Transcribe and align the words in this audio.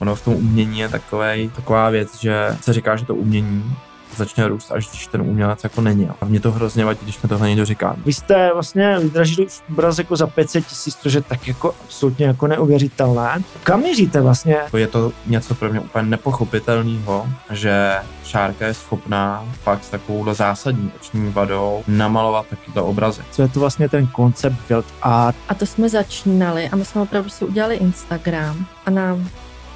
ono 0.00 0.14
v 0.14 0.24
tom 0.24 0.34
umění 0.34 0.78
je 0.78 0.88
takovej, 0.88 1.50
taková 1.56 1.90
věc, 1.90 2.20
že 2.20 2.56
se 2.60 2.72
říká, 2.72 2.96
že 2.96 3.04
to 3.04 3.14
umění 3.14 3.76
začne 4.16 4.48
růst, 4.48 4.72
až 4.72 4.88
když 4.88 5.06
ten 5.06 5.20
umělec 5.20 5.64
jako 5.64 5.80
není. 5.80 6.08
A 6.20 6.24
mě 6.24 6.40
to 6.40 6.52
hrozně 6.52 6.84
vadí, 6.84 7.00
když 7.02 7.22
mi 7.22 7.28
tohle 7.28 7.48
někdo 7.48 7.64
říká. 7.64 7.96
Vy 8.04 8.12
jste 8.12 8.50
vlastně 8.54 8.98
vydražili 8.98 9.46
obraz 9.72 9.98
jako 9.98 10.16
za 10.16 10.26
500 10.26 10.66
tisíc, 10.66 10.96
což 10.96 11.12
je 11.12 11.20
tak 11.20 11.48
jako 11.48 11.74
absolutně 11.84 12.26
jako 12.26 12.46
neuvěřitelné. 12.46 13.42
Kam 13.62 13.80
míříte 13.80 14.20
vlastně? 14.20 14.58
Je 14.76 14.86
to 14.86 15.12
něco 15.26 15.54
pro 15.54 15.70
mě 15.70 15.80
úplně 15.80 16.04
nepochopitelného, 16.04 17.26
že 17.50 17.94
Šárka 18.24 18.66
je 18.66 18.74
schopná 18.74 19.44
fakt 19.62 19.84
s 19.84 19.90
takovouhle 19.90 20.34
zásadní 20.34 20.92
oční 21.00 21.32
vadou 21.32 21.82
namalovat 21.88 22.46
takovýto 22.46 22.86
obrazy. 22.86 23.22
Co 23.30 23.42
je 23.42 23.48
to 23.48 23.60
vlastně 23.60 23.88
ten 23.88 24.06
koncept 24.06 24.56
Build 24.68 24.86
Art? 25.02 25.36
A 25.48 25.54
to 25.54 25.66
jsme 25.66 25.88
začínali 25.88 26.68
a 26.68 26.76
my 26.76 26.84
jsme 26.84 27.00
opravdu 27.00 27.30
si 27.30 27.44
udělali 27.44 27.76
Instagram 27.76 28.66
a 28.86 28.90
nám 28.90 29.28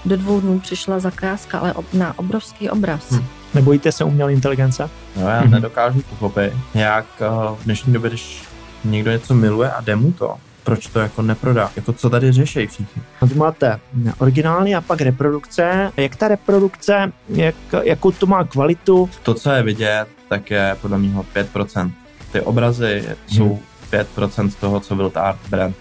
do 0.04 0.16
dvou 0.16 0.40
dnů 0.40 0.60
přišla 0.60 0.98
zakázka, 0.98 1.58
ale 1.58 1.74
na 1.92 2.18
obrovský 2.18 2.70
obraz. 2.70 3.10
Hmm. 3.10 3.24
Nebojíte 3.54 3.92
se 3.92 4.04
umělé 4.04 4.32
inteligence? 4.32 4.90
No 5.16 5.28
já 5.28 5.42
mm-hmm. 5.42 5.50
nedokážu 5.50 6.02
pochopit, 6.02 6.52
jak 6.74 7.06
eh, 7.20 7.26
v 7.60 7.64
dnešní 7.64 7.92
době, 7.92 8.10
když 8.10 8.42
někdo 8.84 9.10
něco 9.10 9.34
miluje 9.34 9.70
a 9.70 9.80
jde 9.80 9.96
mu 9.96 10.12
to, 10.12 10.36
proč 10.64 10.86
to 10.86 11.00
jako 11.00 11.22
neprodá? 11.22 11.70
Jako 11.76 11.92
co 11.92 12.10
tady 12.10 12.32
řeší 12.32 12.66
všichni? 12.66 13.02
No 13.22 13.28
tu 13.28 13.34
máte 13.34 13.80
originální 14.18 14.74
a 14.74 14.80
pak 14.80 15.00
reprodukce. 15.00 15.92
Jak 15.96 16.16
ta 16.16 16.28
reprodukce, 16.28 17.12
jak, 17.28 17.54
jakou 17.82 18.10
to 18.10 18.26
má 18.26 18.44
kvalitu? 18.44 19.10
To, 19.22 19.34
co 19.34 19.50
je 19.50 19.62
vidět, 19.62 20.06
tak 20.28 20.50
je 20.50 20.76
podle 20.80 20.98
mého 20.98 21.24
5%. 21.34 21.90
Ty 22.32 22.40
obrazy 22.40 23.04
hmm. 23.06 23.16
jsou 23.26 23.60
5% 23.92 24.52
toho, 24.60 24.80
co 24.80 24.94
byl 24.94 25.12
Art 25.14 25.38
brand 25.48 25.76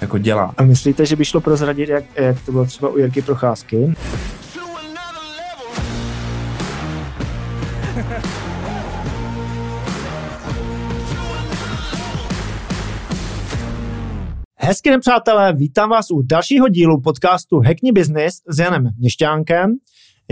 jako 0.00 0.18
dělá. 0.18 0.54
A 0.56 0.62
myslíte, 0.62 1.06
že 1.06 1.16
by 1.16 1.24
šlo 1.24 1.40
prozradit, 1.40 1.88
jak, 1.88 2.04
jak 2.16 2.44
to 2.46 2.52
bylo 2.52 2.66
třeba 2.66 2.88
u 2.88 2.98
Jirky 2.98 3.22
Procházky? 3.22 3.94
Hezky 14.56 14.90
den, 14.90 15.00
přátelé, 15.00 15.52
vítám 15.52 15.90
vás 15.90 16.10
u 16.10 16.22
dalšího 16.22 16.68
dílu 16.68 17.00
podcastu 17.00 17.60
Hackni 17.60 17.92
Business 17.92 18.42
s 18.48 18.58
Janem 18.58 18.90
Měšťánkem. 18.98 19.74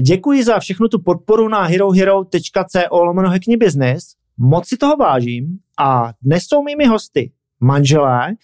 Děkuji 0.00 0.44
za 0.44 0.58
všechnu 0.58 0.88
tu 0.88 1.02
podporu 1.02 1.48
na 1.48 1.62
herohero.co 1.62 3.04
lomeno 3.04 3.28
Hackni 3.28 3.56
Business. 3.56 4.04
Moc 4.38 4.68
si 4.68 4.76
toho 4.76 4.96
vážím 4.96 5.58
a 5.78 6.12
dnes 6.22 6.42
jsou 6.42 6.62
mými 6.62 6.86
hosty 6.86 7.32
manželé, 7.60 8.34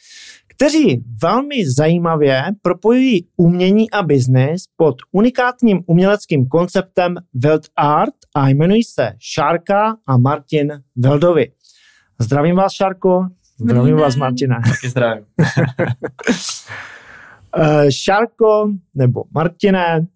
kteří 0.54 1.04
velmi 1.22 1.70
zajímavě 1.70 2.42
propojují 2.62 3.26
umění 3.36 3.90
a 3.90 4.02
biznis 4.02 4.64
pod 4.76 4.96
unikátním 5.12 5.80
uměleckým 5.86 6.48
konceptem 6.48 7.14
Wild 7.34 7.66
Art 7.76 8.14
a 8.34 8.48
jmenují 8.48 8.82
se 8.82 9.12
Šárka 9.18 9.96
a 10.06 10.16
Martin 10.16 10.72
Veldovi. 10.96 11.52
Zdravím 12.18 12.56
vás, 12.56 12.72
Šárko. 12.72 13.26
Zdravím 13.58 13.96
vás, 13.96 14.16
Martina. 14.16 14.60
Taky 14.66 14.88
zdravím. 14.88 15.24
Eh, 17.56 17.92
Šárko 17.92 18.68
nebo 18.94 19.24
Martine, 19.34 20.06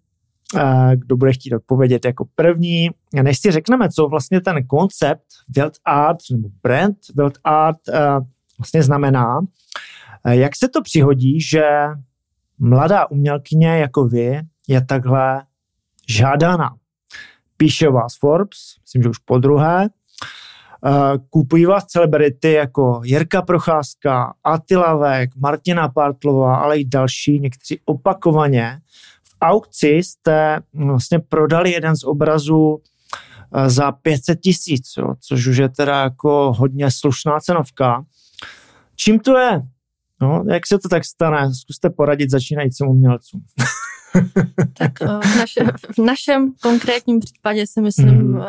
eh, 0.55 0.95
kdo 0.95 1.17
bude 1.17 1.33
chtít 1.33 1.53
odpovědět 1.53 2.05
jako 2.05 2.25
první. 2.35 2.89
Než 3.21 3.39
si 3.39 3.51
řekneme, 3.51 3.89
co 3.89 4.07
vlastně 4.07 4.41
ten 4.41 4.67
koncept 4.67 5.25
Wild 5.55 5.73
Art 5.85 6.17
nebo 6.31 6.49
brand 6.63 6.97
Wild 7.15 7.37
Art 7.43 7.89
eh, 7.89 8.19
vlastně 8.59 8.83
znamená, 8.83 9.39
jak 10.33 10.55
se 10.55 10.67
to 10.67 10.81
přihodí, 10.81 11.41
že 11.41 11.63
mladá 12.59 13.11
umělkyně 13.11 13.77
jako 13.77 14.07
vy 14.07 14.41
je 14.67 14.85
takhle 14.85 15.43
žádaná? 16.09 16.75
Píše 17.57 17.89
vás 17.89 18.17
Forbes, 18.19 18.59
myslím, 18.81 19.03
že 19.03 19.09
už 19.09 19.17
po 19.17 19.37
druhé, 19.37 19.89
Kupují 21.29 21.65
vás 21.65 21.85
celebrity 21.85 22.51
jako 22.51 23.01
Jirka 23.03 23.41
Procházka, 23.41 24.33
Atilavek, 24.43 25.35
Martina 25.35 25.89
Partlová, 25.89 26.55
ale 26.55 26.79
i 26.79 26.85
další, 26.85 27.39
někteří 27.39 27.79
opakovaně. 27.85 28.79
V 29.23 29.35
aukci 29.41 29.87
jste 29.87 30.59
vlastně 30.73 31.19
prodali 31.19 31.71
jeden 31.71 31.95
z 31.95 32.03
obrazů 32.03 32.81
za 33.67 33.91
500 33.91 34.39
tisíc, 34.39 34.83
což 35.19 35.47
už 35.47 35.57
je 35.57 35.69
teda 35.69 36.01
jako 36.01 36.53
hodně 36.57 36.91
slušná 36.91 37.39
cenovka. 37.39 38.05
Čím 38.95 39.19
to 39.19 39.37
je? 39.37 39.61
No, 40.21 40.43
jak 40.51 40.67
se 40.67 40.79
to 40.79 40.89
tak 40.89 41.05
stane? 41.05 41.53
Zkuste 41.53 41.89
poradit 41.89 42.31
začínajícím 42.31 42.87
umělcům. 42.87 43.41
tak 44.77 44.99
v, 44.99 45.37
naše, 45.37 45.63
v 45.95 45.97
našem 45.97 46.53
konkrétním 46.61 47.19
případě 47.19 47.67
si 47.67 47.81
myslím, 47.81 48.17
mm. 48.17 48.41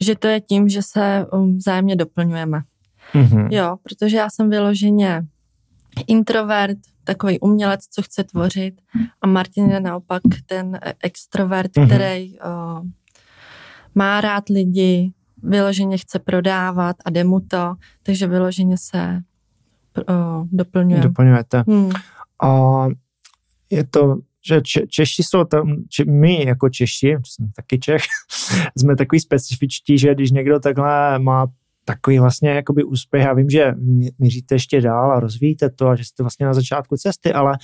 že 0.00 0.14
to 0.14 0.26
je 0.26 0.40
tím, 0.40 0.68
že 0.68 0.82
se 0.82 1.26
um, 1.32 1.56
vzájemně 1.56 1.96
doplňujeme. 1.96 2.62
Mm-hmm. 3.14 3.48
Jo, 3.50 3.76
protože 3.82 4.16
já 4.16 4.30
jsem 4.30 4.50
vyloženě 4.50 5.26
introvert, 6.06 6.78
takový 7.04 7.40
umělec, 7.40 7.80
co 7.90 8.02
chce 8.02 8.24
tvořit 8.24 8.74
a 9.22 9.26
Martin 9.26 9.70
je 9.70 9.80
naopak 9.80 10.22
ten 10.46 10.78
extrovert, 11.02 11.72
mm-hmm. 11.72 11.86
který 11.86 12.38
uh, 12.38 12.86
má 13.94 14.20
rád 14.20 14.48
lidi, 14.48 15.12
vyloženě 15.42 15.98
chce 15.98 16.18
prodávat 16.18 16.96
a 17.04 17.10
jde 17.10 17.24
mu 17.24 17.40
to, 17.40 17.74
takže 18.02 18.26
vyloženě 18.26 18.78
se 18.78 19.22
uh, 19.98 20.46
doplňujeme. 20.52 21.02
Doplňujete. 21.02 21.64
Hmm. 21.68 21.90
A 22.42 22.86
je 23.70 23.84
to 23.84 24.16
že 24.48 24.60
Če- 24.60 24.86
Češi 24.86 25.22
jsou 25.22 25.44
tam, 25.44 25.76
če- 25.88 26.04
my 26.04 26.46
jako 26.46 26.68
Češi, 26.68 27.16
jsem 27.26 27.52
taky 27.56 27.78
Čech, 27.78 28.02
jsme 28.78 28.96
takový 28.96 29.20
specifičtí, 29.20 29.98
že 29.98 30.14
když 30.14 30.30
někdo 30.30 30.60
takhle 30.60 31.18
má 31.18 31.46
takový 31.84 32.18
vlastně 32.18 32.50
jakoby 32.50 32.84
úspěch, 32.84 33.22
já 33.24 33.32
vím, 33.32 33.50
že 33.50 33.74
míříte 34.18 34.54
ještě 34.54 34.80
dál 34.80 35.12
a 35.12 35.20
rozvíjíte 35.20 35.70
to 35.70 35.88
a 35.88 35.96
že 35.96 36.04
jste 36.04 36.22
vlastně 36.22 36.46
na 36.46 36.54
začátku 36.54 36.96
cesty, 36.96 37.32
ale 37.32 37.58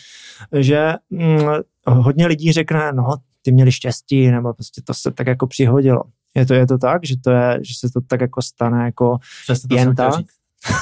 že 0.59 0.95
hm, 1.13 1.47
hodně 1.87 2.27
lidí 2.27 2.53
řekne, 2.53 2.93
no, 2.93 3.17
ty 3.43 3.53
měli 3.53 3.73
štěstí, 3.73 4.31
nebo 4.31 4.55
prostě 4.55 4.83
to 4.85 4.95
se 4.95 5.11
tak 5.11 5.27
jako 5.27 5.47
přihodilo. 5.47 6.03
Je 6.35 6.47
to, 6.47 6.55
je 6.55 6.67
to 6.67 6.79
tak, 6.79 7.05
že, 7.05 7.15
to 7.25 7.31
je, 7.31 7.59
že 7.63 7.75
se 7.75 7.89
to 7.93 8.01
tak 8.01 8.21
jako 8.21 8.43
stane 8.43 8.85
jako 8.85 9.19
Přesně 9.43 9.69
to 9.69 9.75
jen 9.75 9.95
tak? 9.95 10.15
Říct. 10.15 10.31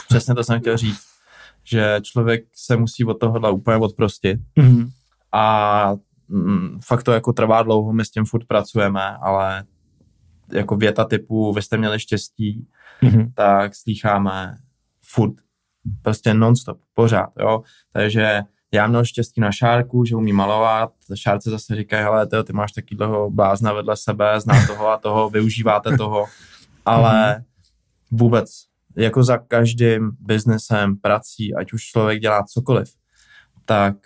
Přesně 0.09 0.35
to 0.35 0.45
jsem 0.45 0.61
chtěl 0.61 0.77
říct, 0.77 1.08
že 1.69 2.01
člověk 2.03 2.45
se 2.55 2.77
musí 2.77 3.05
od 3.05 3.15
tohohle 3.15 3.51
úplně 3.51 3.77
odprostit. 3.77 4.41
Mm-hmm 4.59 4.89
a 5.33 5.95
mm, 6.29 6.79
fakt 6.85 7.03
to 7.03 7.13
jako 7.13 7.33
trvá 7.33 7.63
dlouho, 7.63 7.93
my 7.93 8.05
s 8.05 8.11
tím 8.11 8.25
furt 8.25 8.47
pracujeme, 8.47 9.17
ale 9.17 9.65
jako 10.53 10.77
věta 10.77 11.05
typu 11.05 11.53
vy 11.53 11.63
jste 11.63 11.77
měli 11.77 12.01
štěstí, 12.01 12.69
mm-hmm. 13.03 13.33
tak 13.35 13.75
slýcháme 13.75 14.57
furt, 15.05 15.35
prostě 16.03 16.35
nonstop, 16.35 16.79
pořád, 16.95 17.31
jo, 17.41 17.63
takže 17.93 18.41
já 18.73 18.87
měl 18.87 19.05
štěstí 19.05 19.41
na 19.41 19.53
šárku, 19.53 20.05
že 20.05 20.17
umí 20.17 20.33
malovat, 20.33 20.93
šárce 21.15 21.51
zase 21.51 21.77
říkají, 21.77 22.03
hele, 22.03 22.27
tyjo, 22.27 22.43
ty 22.43 22.53
máš 22.53 22.73
taky 22.73 22.95
dlouho 22.95 23.31
blázna 23.31 23.73
vedle 23.73 23.97
sebe, 23.97 24.41
zná 24.41 24.67
toho 24.67 24.89
a 24.89 24.97
toho, 24.97 25.31
využíváte 25.31 25.97
toho, 25.97 26.27
ale 26.85 27.37
mm-hmm. 27.37 27.45
vůbec, 28.11 28.51
jako 28.99 29.23
za 29.23 29.39
každým 29.39 30.11
biznesem, 30.21 30.97
prací, 30.97 31.55
ať 31.55 31.73
už 31.73 31.85
člověk 31.85 32.21
dělá 32.21 32.45
cokoliv, 32.45 32.95
tak 33.65 33.97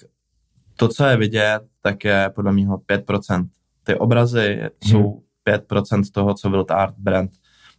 to, 0.77 0.89
co 0.89 1.05
je 1.05 1.17
vidět, 1.17 1.61
tak 1.81 2.05
je 2.05 2.31
podle 2.35 2.53
mého 2.53 2.79
5%. 2.79 3.49
Ty 3.83 3.95
obrazy 3.95 4.59
hmm. 4.61 4.71
jsou 4.83 5.23
5% 5.49 6.03
toho, 6.13 6.35
co 6.35 6.51
Wild 6.51 6.71
Art 6.71 6.95
brand 6.99 7.31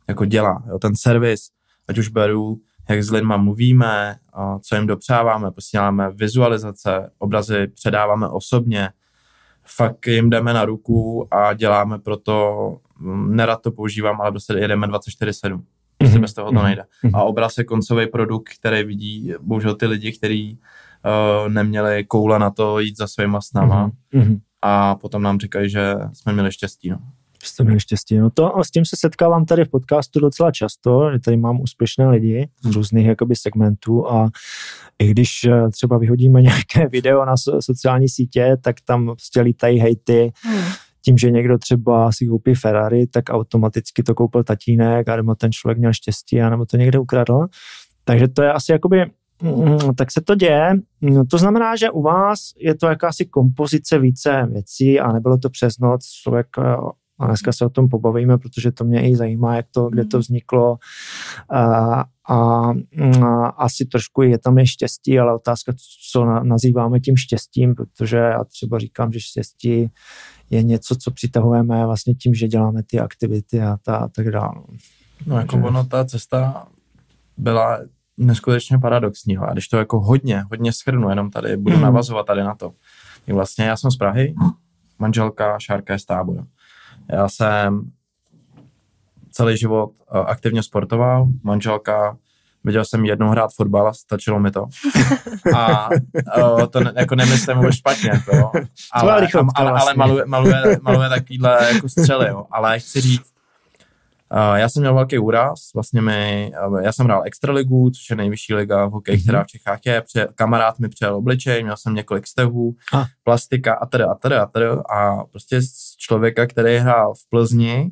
jako 0.07 0.25
dělá. 0.25 0.63
Jo, 0.67 0.79
ten 0.79 0.95
servis, 0.95 1.49
ať 1.87 1.97
už 1.97 2.07
beru, 2.07 2.61
jak 2.89 3.03
s 3.03 3.11
lidma 3.11 3.37
mluvíme, 3.37 4.15
co 4.61 4.75
jim 4.75 4.87
dopřáváme, 4.87 5.51
posíláme 5.51 6.11
vizualizace, 6.11 7.11
obrazy 7.17 7.67
předáváme 7.67 8.27
osobně, 8.27 8.89
fakt 9.63 10.07
jim 10.07 10.29
jdeme 10.29 10.53
na 10.53 10.65
ruku 10.65 11.27
a 11.31 11.53
děláme 11.53 11.99
proto, 11.99 12.77
nerad 13.27 13.61
to 13.61 13.71
používám, 13.71 14.21
ale 14.21 14.31
prostě 14.31 14.53
jedeme 14.53 14.87
24-7. 14.87 15.63
Prostě 16.03 16.17
mm-hmm. 16.17 16.21
bez 16.21 16.33
toho 16.33 16.51
to 16.51 16.55
mhm. 16.55 16.63
nejde. 16.63 16.83
Mhm. 17.03 17.15
A 17.15 17.23
obraz 17.23 17.57
je 17.57 17.63
koncový 17.63 18.07
produkt, 18.07 18.49
který 18.59 18.83
vidí 18.83 19.33
bohužel 19.41 19.75
ty 19.75 19.85
lidi, 19.85 20.11
kteří 20.11 20.59
uh, 21.05 21.49
neměli 21.49 22.03
koule 22.03 22.39
na 22.39 22.49
to 22.49 22.79
jít 22.79 22.97
za 22.97 23.07
svýma 23.07 23.41
snama 23.41 23.91
mm-hmm. 24.13 24.39
a 24.61 24.95
potom 24.95 25.21
nám 25.21 25.39
říkají, 25.39 25.69
že 25.69 25.95
jsme 26.13 26.33
měli 26.33 26.51
štěstí. 26.51 26.89
No. 26.89 26.97
Jste 27.43 27.63
měli 27.63 27.79
štěstí. 27.79 28.17
No 28.17 28.29
to, 28.29 28.57
a 28.57 28.63
s 28.63 28.71
tím 28.71 28.85
se 28.85 28.95
setkávám 28.99 29.45
tady 29.45 29.65
v 29.65 29.69
podcastu 29.69 30.19
docela 30.19 30.51
často, 30.51 31.11
že 31.13 31.19
tady 31.19 31.37
mám 31.37 31.61
úspěšné 31.61 32.09
lidi 32.09 32.49
z 32.61 32.75
různých 32.75 33.05
jakoby 33.05 33.35
segmentů 33.35 34.11
a 34.11 34.29
i 34.99 35.07
když 35.07 35.43
eh, 35.43 35.69
třeba 35.69 35.97
vyhodíme 35.97 36.41
nějaké 36.41 36.87
video 36.87 37.25
na 37.25 37.35
sociální 37.59 38.09
sítě, 38.09 38.57
tak 38.61 38.75
tam 38.85 39.05
prostě 39.05 39.41
lítají 39.41 39.79
hejty, 39.79 40.31
hmm. 40.43 40.63
Tím, 41.05 41.17
že 41.17 41.31
někdo 41.31 41.57
třeba 41.57 42.11
si 42.11 42.27
koupí 42.27 42.53
Ferrari, 42.53 43.07
tak 43.07 43.23
automaticky 43.29 44.03
to 44.03 44.15
koupil 44.15 44.43
tatínek 44.43 45.09
a 45.09 45.15
nebo 45.15 45.35
ten 45.35 45.51
člověk 45.51 45.77
měl 45.77 45.93
štěstí 45.93 46.41
a 46.41 46.49
nebo 46.49 46.65
to 46.65 46.77
někde 46.77 46.99
ukradl. 46.99 47.47
Takže 48.03 48.27
to 48.27 48.43
je 48.43 48.53
asi 48.53 48.71
jakoby 48.71 49.05
mm, 49.41 49.95
tak 49.97 50.11
se 50.11 50.21
to 50.21 50.35
děje. 50.35 50.73
No, 51.01 51.25
to 51.25 51.37
znamená, 51.37 51.75
že 51.75 51.89
u 51.89 52.01
vás 52.01 52.39
je 52.57 52.75
to 52.75 52.87
jakási 52.87 53.25
kompozice 53.25 53.99
více 53.99 54.47
věcí 54.51 54.99
a 54.99 55.11
nebylo 55.11 55.37
to 55.37 55.49
přes 55.49 55.79
noc. 55.79 56.09
Člověk 56.23 56.47
eh, 56.59 56.75
a 57.19 57.27
dneska 57.27 57.51
se 57.51 57.65
o 57.65 57.69
tom 57.69 57.89
pobavíme, 57.89 58.37
protože 58.37 58.71
to 58.71 58.83
mě 58.83 59.09
i 59.09 59.15
zajímá, 59.15 59.55
jak 59.55 59.65
to, 59.71 59.89
kde 59.89 60.05
to 60.05 60.17
mhm. 60.17 60.21
vzniklo. 60.21 60.77
A, 61.49 61.59
a, 62.29 62.69
a 63.25 63.45
asi 63.47 63.85
trošku 63.85 64.21
je 64.21 64.37
tam 64.37 64.57
je 64.57 64.67
štěstí, 64.67 65.19
ale 65.19 65.35
otázka, 65.35 65.73
co 66.11 66.25
na, 66.25 66.43
nazýváme 66.43 66.99
tím 66.99 67.17
štěstím, 67.17 67.75
protože 67.75 68.17
já 68.17 68.43
třeba 68.43 68.79
říkám, 68.79 69.11
že 69.11 69.19
štěstí 69.19 69.91
je 70.49 70.63
něco, 70.63 70.95
co 70.95 71.11
přitahujeme 71.11 71.85
vlastně 71.85 72.13
tím, 72.13 72.33
že 72.33 72.47
děláme 72.47 72.83
ty 72.83 72.99
aktivity 72.99 73.61
a, 73.61 73.77
ta, 73.81 73.95
a 73.95 74.07
tak 74.07 74.31
dále. 74.31 74.61
No 75.25 75.37
jako 75.37 75.51
Takže... 75.51 75.67
ono, 75.67 75.85
ta 75.85 76.05
cesta 76.05 76.67
byla 77.37 77.79
neskutečně 78.17 78.77
paradoxní. 78.77 79.37
A 79.37 79.53
když 79.53 79.67
to 79.67 79.77
jako 79.77 79.99
hodně, 79.99 80.43
hodně 80.49 80.73
schrnu, 80.73 81.09
jenom 81.09 81.31
tady 81.31 81.57
budu 81.57 81.75
mhm. 81.75 81.83
navazovat 81.83 82.25
tady 82.25 82.43
na 82.43 82.55
to. 82.55 82.73
Tak 83.25 83.35
vlastně 83.35 83.65
já 83.65 83.77
jsem 83.77 83.91
z 83.91 83.97
Prahy, 83.97 84.35
manželka 84.99 85.59
Šárka 85.59 85.93
je 85.93 85.99
z 85.99 86.05
tábora. 86.05 86.43
Já 87.09 87.29
jsem 87.29 87.91
celý 89.31 89.57
život 89.57 89.91
eh, 90.15 90.19
aktivně 90.19 90.63
sportoval, 90.63 91.27
manželka 91.43 92.17
Viděl 92.65 92.85
jsem 92.85 93.05
jednou 93.05 93.29
hrát 93.29 93.53
fotbal 93.55 93.87
a 93.87 93.93
stačilo 93.93 94.39
mi 94.39 94.51
to. 94.51 94.65
A 95.55 95.89
o, 96.43 96.67
to 96.67 96.79
ne, 96.79 96.93
jako 96.95 97.15
nemyslím 97.15 97.57
vůbec 97.57 97.75
špatně, 97.75 98.11
to, 98.25 98.51
ale, 98.91 99.13
ale, 99.13 99.27
ale, 99.55 99.71
ale 99.71 99.93
maluje, 99.93 100.25
maluje, 100.25 100.77
maluje 100.81 101.09
takovýhle 101.09 101.73
jako 101.73 101.89
střely, 101.89 102.27
jo. 102.27 102.45
ale 102.51 102.79
chci 102.79 103.01
říct, 103.01 103.32
já 104.55 104.69
jsem 104.69 104.81
měl 104.81 104.93
velký 104.93 105.17
úraz, 105.19 105.59
vlastně 105.75 106.01
mi, 106.01 106.51
já 106.81 106.91
jsem 106.91 107.05
hrál 107.05 107.21
Extraligu, 107.25 107.89
což 107.89 108.09
je 108.09 108.15
nejvyšší 108.15 108.53
liga 108.53 108.85
v 108.85 108.91
hokeji, 108.91 109.17
mm-hmm. 109.17 109.23
která 109.23 109.43
v 109.43 109.47
Čechách 109.47 109.79
je, 109.85 110.01
Pře, 110.01 110.27
kamarád 110.35 110.79
mi 110.79 110.89
přijel 110.89 111.15
obličej, 111.15 111.63
měl 111.63 111.77
jsem 111.77 111.93
několik 111.93 112.27
stehů, 112.27 112.75
ah. 112.93 113.05
plastika 113.23 113.73
a 113.73 113.85
teda 113.85 114.11
a 114.11 114.15
teda 114.15 114.43
a 114.43 114.45
teda 114.45 114.73
a 114.73 115.23
prostě 115.23 115.61
z 115.61 115.95
člověka, 115.97 116.47
který 116.47 116.77
hrál 116.77 117.13
v 117.13 117.29
Plzni, 117.29 117.91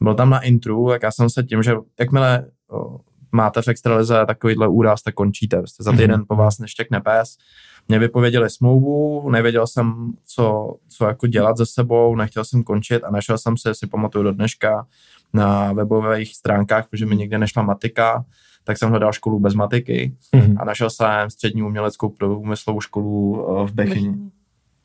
byl 0.00 0.14
tam 0.14 0.30
na 0.30 0.40
intru, 0.40 0.88
tak 0.88 1.02
já 1.02 1.10
jsem 1.10 1.30
se 1.30 1.42
tím, 1.42 1.62
že 1.62 1.74
jakmile 2.00 2.46
máte 3.32 3.62
v 3.62 3.68
extralize 3.68 4.26
takovýhle 4.26 4.68
úraz, 4.68 5.02
tak 5.02 5.14
končíte. 5.14 5.56
Prostě 5.56 5.82
za 5.82 5.92
týden 5.92 6.24
po 6.28 6.36
vás 6.36 6.58
neštěkne 6.58 7.00
pes. 7.00 7.36
Mě 7.88 7.98
vypověděli 7.98 8.50
smlouvu, 8.50 9.30
nevěděl 9.30 9.66
jsem, 9.66 10.12
co, 10.26 10.74
co 10.88 11.06
jako 11.06 11.26
dělat 11.26 11.56
se 11.56 11.66
sebou, 11.66 12.16
nechtěl 12.16 12.44
jsem 12.44 12.62
končit 12.62 13.04
a 13.04 13.10
našel 13.10 13.38
jsem 13.38 13.56
se, 13.56 13.74
si 13.74 13.86
pamatuju 13.86 14.24
do 14.24 14.32
dneška, 14.32 14.86
na 15.32 15.72
webových 15.72 16.36
stránkách, 16.36 16.88
protože 16.88 17.06
mi 17.06 17.16
někde 17.16 17.38
nešla 17.38 17.62
matika, 17.62 18.24
tak 18.64 18.78
jsem 18.78 18.90
hledal 18.90 19.12
školu 19.12 19.40
bez 19.40 19.54
matiky 19.54 20.16
mm-hmm. 20.34 20.56
a 20.60 20.64
našel 20.64 20.90
jsem 20.90 21.30
střední 21.30 21.62
uměleckou 21.62 22.08
průmyslovou 22.08 22.80
školu 22.80 23.46
eh, 23.48 23.66
v 23.66 23.72
Bechyni. 23.72 24.14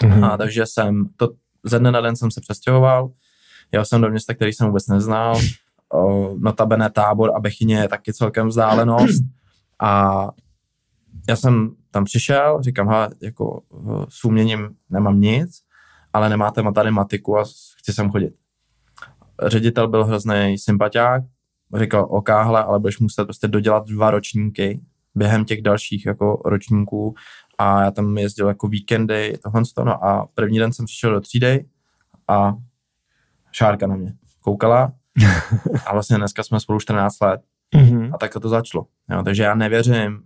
Mm-hmm. 0.04 0.26
A 0.26 0.38
takže 0.38 0.66
jsem, 0.66 1.06
to 1.16 1.30
ze 1.64 1.80
dne 1.80 1.92
na 1.92 2.02
den 2.02 2.16
jsem 2.16 2.32
se 2.32 2.42
přestěhoval, 2.42 3.12
jel 3.72 3.86
jsem 3.86 4.02
do 4.02 4.10
města, 4.10 4.34
který 4.34 4.54
jsem 4.54 4.68
vůbec 4.68 4.88
neznal, 4.88 5.40
notabene 6.38 6.90
tábor 6.90 7.32
a 7.36 7.40
Bechyně 7.40 7.78
je 7.78 7.88
taky 7.88 8.14
celkem 8.14 8.48
vzdálenost. 8.48 9.24
A 9.80 10.28
já 11.30 11.36
jsem 11.36 11.76
tam 11.92 12.04
přišel, 12.04 12.62
říkám, 12.62 12.88
ha, 12.88 13.10
jako 13.22 13.62
s 14.10 14.26
uměním 14.26 14.70
nemám 14.90 15.22
nic, 15.22 15.62
ale 16.14 16.30
nemáte 16.30 16.64
tady 16.76 16.92
matiku 16.92 17.38
a 17.38 17.44
chci 17.78 17.94
sem 17.94 18.12
chodit. 18.12 18.34
Ředitel 19.42 19.88
byl 19.88 20.06
hrozný 20.06 20.56
sympatiák, 20.58 21.24
říkal, 21.80 22.08
OK, 22.10 22.30
hle, 22.30 22.64
ale 22.64 22.80
budeš 22.80 23.00
muset 23.00 23.24
prostě 23.24 23.48
dodělat 23.48 23.88
dva 23.88 24.12
ročníky 24.12 24.82
během 25.16 25.46
těch 25.46 25.62
dalších 25.62 26.06
jako 26.06 26.42
ročníků 26.46 27.16
a 27.58 27.82
já 27.82 27.92
tam 27.92 28.18
jezdil 28.18 28.48
jako 28.48 28.68
víkendy, 28.68 29.38
tohle 29.44 29.62
no 29.84 30.06
a 30.06 30.28
první 30.34 30.60
den 30.60 30.74
jsem 30.74 30.86
přišel 30.86 31.14
do 31.14 31.22
třídy 31.22 31.66
a 32.28 32.56
Šárka 33.52 33.88
na 33.88 33.96
mě 33.96 34.14
koukala 34.40 34.94
a 35.86 35.94
vlastně 35.94 36.18
dneska 36.18 36.44
jsme 36.44 36.60
spolu 36.60 36.80
14 36.80 37.20
let. 37.22 37.42
Mm-hmm. 37.76 38.12
A 38.14 38.18
tak 38.18 38.34
to 38.34 38.50
začalo. 38.50 38.86
Jo, 39.12 39.24
takže 39.24 39.44
já 39.44 39.56
nevěřím, 39.56 40.24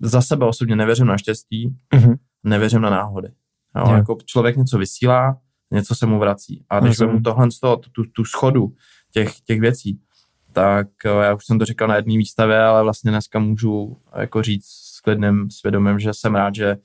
za 0.00 0.22
sebe 0.22 0.46
osobně 0.46 0.76
nevěřím 0.76 1.06
na 1.06 1.18
štěstí, 1.18 1.76
mm-hmm. 1.94 2.16
nevěřím 2.44 2.80
na 2.80 2.90
náhody. 2.90 3.28
Jo, 3.76 3.84
yeah. 3.86 3.98
jako 3.98 4.16
člověk 4.26 4.56
něco 4.56 4.78
vysílá, 4.78 5.38
něco 5.70 5.94
se 5.94 6.06
mu 6.06 6.18
vrací. 6.18 6.64
A 6.70 6.80
když 6.80 6.98
mu 6.98 7.20
tohle 7.20 7.50
z 7.50 7.60
toho, 7.60 7.76
tu, 7.76 8.04
tu 8.04 8.24
schodu 8.24 8.74
těch, 9.12 9.40
těch 9.40 9.60
věcí, 9.60 10.00
tak 10.52 10.88
já 11.22 11.34
už 11.34 11.46
jsem 11.46 11.58
to 11.58 11.64
říkal 11.64 11.88
na 11.88 11.96
jedné 11.96 12.16
výstavě, 12.16 12.62
ale 12.62 12.82
vlastně 12.82 13.10
dneska 13.10 13.38
můžu 13.38 13.96
jako 14.18 14.42
říct 14.42 14.66
s 14.66 15.00
klidným 15.00 15.50
svědomím, 15.50 15.98
že 15.98 16.14
jsem 16.14 16.34
rád, 16.34 16.54
že 16.54 16.76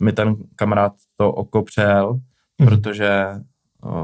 mi 0.00 0.12
ten 0.12 0.36
kamarád 0.56 0.92
to 1.16 1.32
oko 1.32 1.62
přejel, 1.62 2.12
mm-hmm. 2.14 2.68
protože 2.68 3.26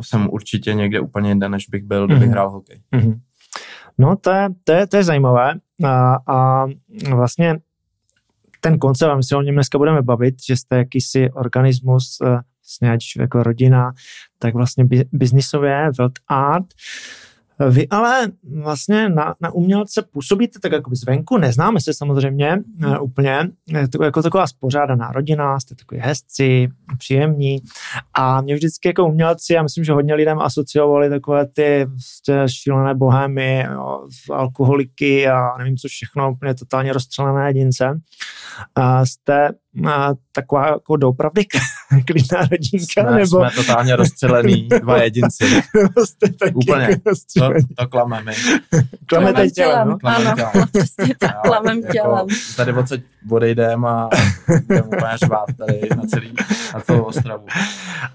jsem 0.00 0.28
určitě 0.31 0.75
někde 0.75 1.00
úplně 1.00 1.30
jinde, 1.30 1.48
než 1.48 1.69
bych 1.69 1.84
byl, 1.84 2.06
kdybych 2.06 2.28
mm-hmm. 2.28 2.30
hrál 2.30 2.50
hokej. 2.50 2.80
Mm-hmm. 2.92 3.20
No, 3.98 4.16
to 4.16 4.30
je, 4.30 4.48
to 4.64 4.72
je, 4.72 4.87
to 4.87 4.96
je 4.96 5.04
zajímavé 5.04 5.54
a, 5.84 6.16
a 6.26 6.66
vlastně 7.14 7.58
ten 8.60 8.78
koncept, 8.78 9.10
a 9.10 9.16
my 9.16 9.22
se 9.22 9.37
o 9.37 9.42
něm 9.42 9.54
dneska 9.54 9.78
budeme 9.78 10.02
bavit, 10.02 10.34
že 10.46 10.56
jste 10.56 10.76
jakýsi 10.76 11.30
organismus, 11.30 12.19
eh, 12.25 12.38
vlastně 12.64 12.90
ať 12.90 13.00
jako 13.19 13.43
rodina, 13.43 13.93
tak 14.38 14.55
vlastně 14.55 14.84
biznisově, 15.12 15.90
World 15.99 16.19
Art, 16.28 16.66
vy 17.70 17.88
ale 17.88 18.28
vlastně 18.62 19.08
na, 19.08 19.34
na 19.40 19.50
umělce 19.50 20.02
působíte 20.12 20.58
tak 20.58 20.72
jako 20.72 20.90
zvenku, 20.94 21.38
neznáme 21.38 21.81
se 21.81 21.94
samozřejmě 21.94 22.56
uh, 22.87 23.02
úplně, 23.02 23.49
jako 24.02 24.22
taková 24.22 24.46
spořádaná 24.46 25.12
rodina, 25.12 25.61
jste 25.61 25.75
takový 25.75 26.00
hezci, 26.00 26.69
příjemní 26.99 27.58
a 28.14 28.40
mě 28.40 28.55
vždycky 28.55 28.88
jako 28.88 29.06
umělci, 29.06 29.52
já 29.52 29.62
myslím, 29.62 29.84
že 29.84 29.93
hodně 29.93 30.14
lidem 30.14 30.38
asociovali 30.38 31.11
takové 31.11 31.46
ty 31.46 31.87
prostě 31.87 32.43
šílené 32.46 32.94
bohémy, 32.94 33.66
jo, 33.72 34.08
alkoholiky 34.31 35.28
a 35.28 35.58
nevím 35.58 35.76
co 35.76 35.88
všechno, 35.88 36.32
úplně 36.32 36.55
totálně 36.55 36.93
rozstřelené 36.93 37.49
jedince. 37.49 38.00
A 38.75 39.06
jste 39.06 39.50
taková 40.32 40.69
jako 40.69 40.97
doopravdy 40.97 41.44
klidná 42.06 42.41
rodinka, 42.41 43.03
jsme, 43.03 43.19
nebo... 43.19 43.41
Jsme 43.41 43.50
totálně 43.56 43.97
rozstřelený, 43.97 44.69
dva 44.82 45.03
jedinci. 45.03 45.44
Jste 46.05 46.32
taky 46.32 46.55
Úplně, 46.55 46.82
jako 46.82 47.11
to, 47.38 47.53
to 47.79 47.88
klameme. 47.88 48.32
Klamete 49.06 49.50
tělem, 49.50 49.88
no? 49.88 49.99
Klamem 49.99 50.26
ano, 50.26 50.37
tělem. 50.37 50.69
přesně 50.73 51.15
tak, 51.19 51.43
klamem 51.43 51.79
jako 51.79 51.93
tělem. 51.93 52.26
Tady 52.56 52.73
odsaď 52.73 53.00
odejdem 53.31 53.85
a 53.85 54.09
jdeme 54.69 54.82
úplně 54.82 55.17
řvát 55.25 55.47
tady 55.59 55.81
na 55.97 56.03
celý, 56.03 56.35
na 56.75 56.81
celou 56.81 57.03
Ostravu. 57.03 57.47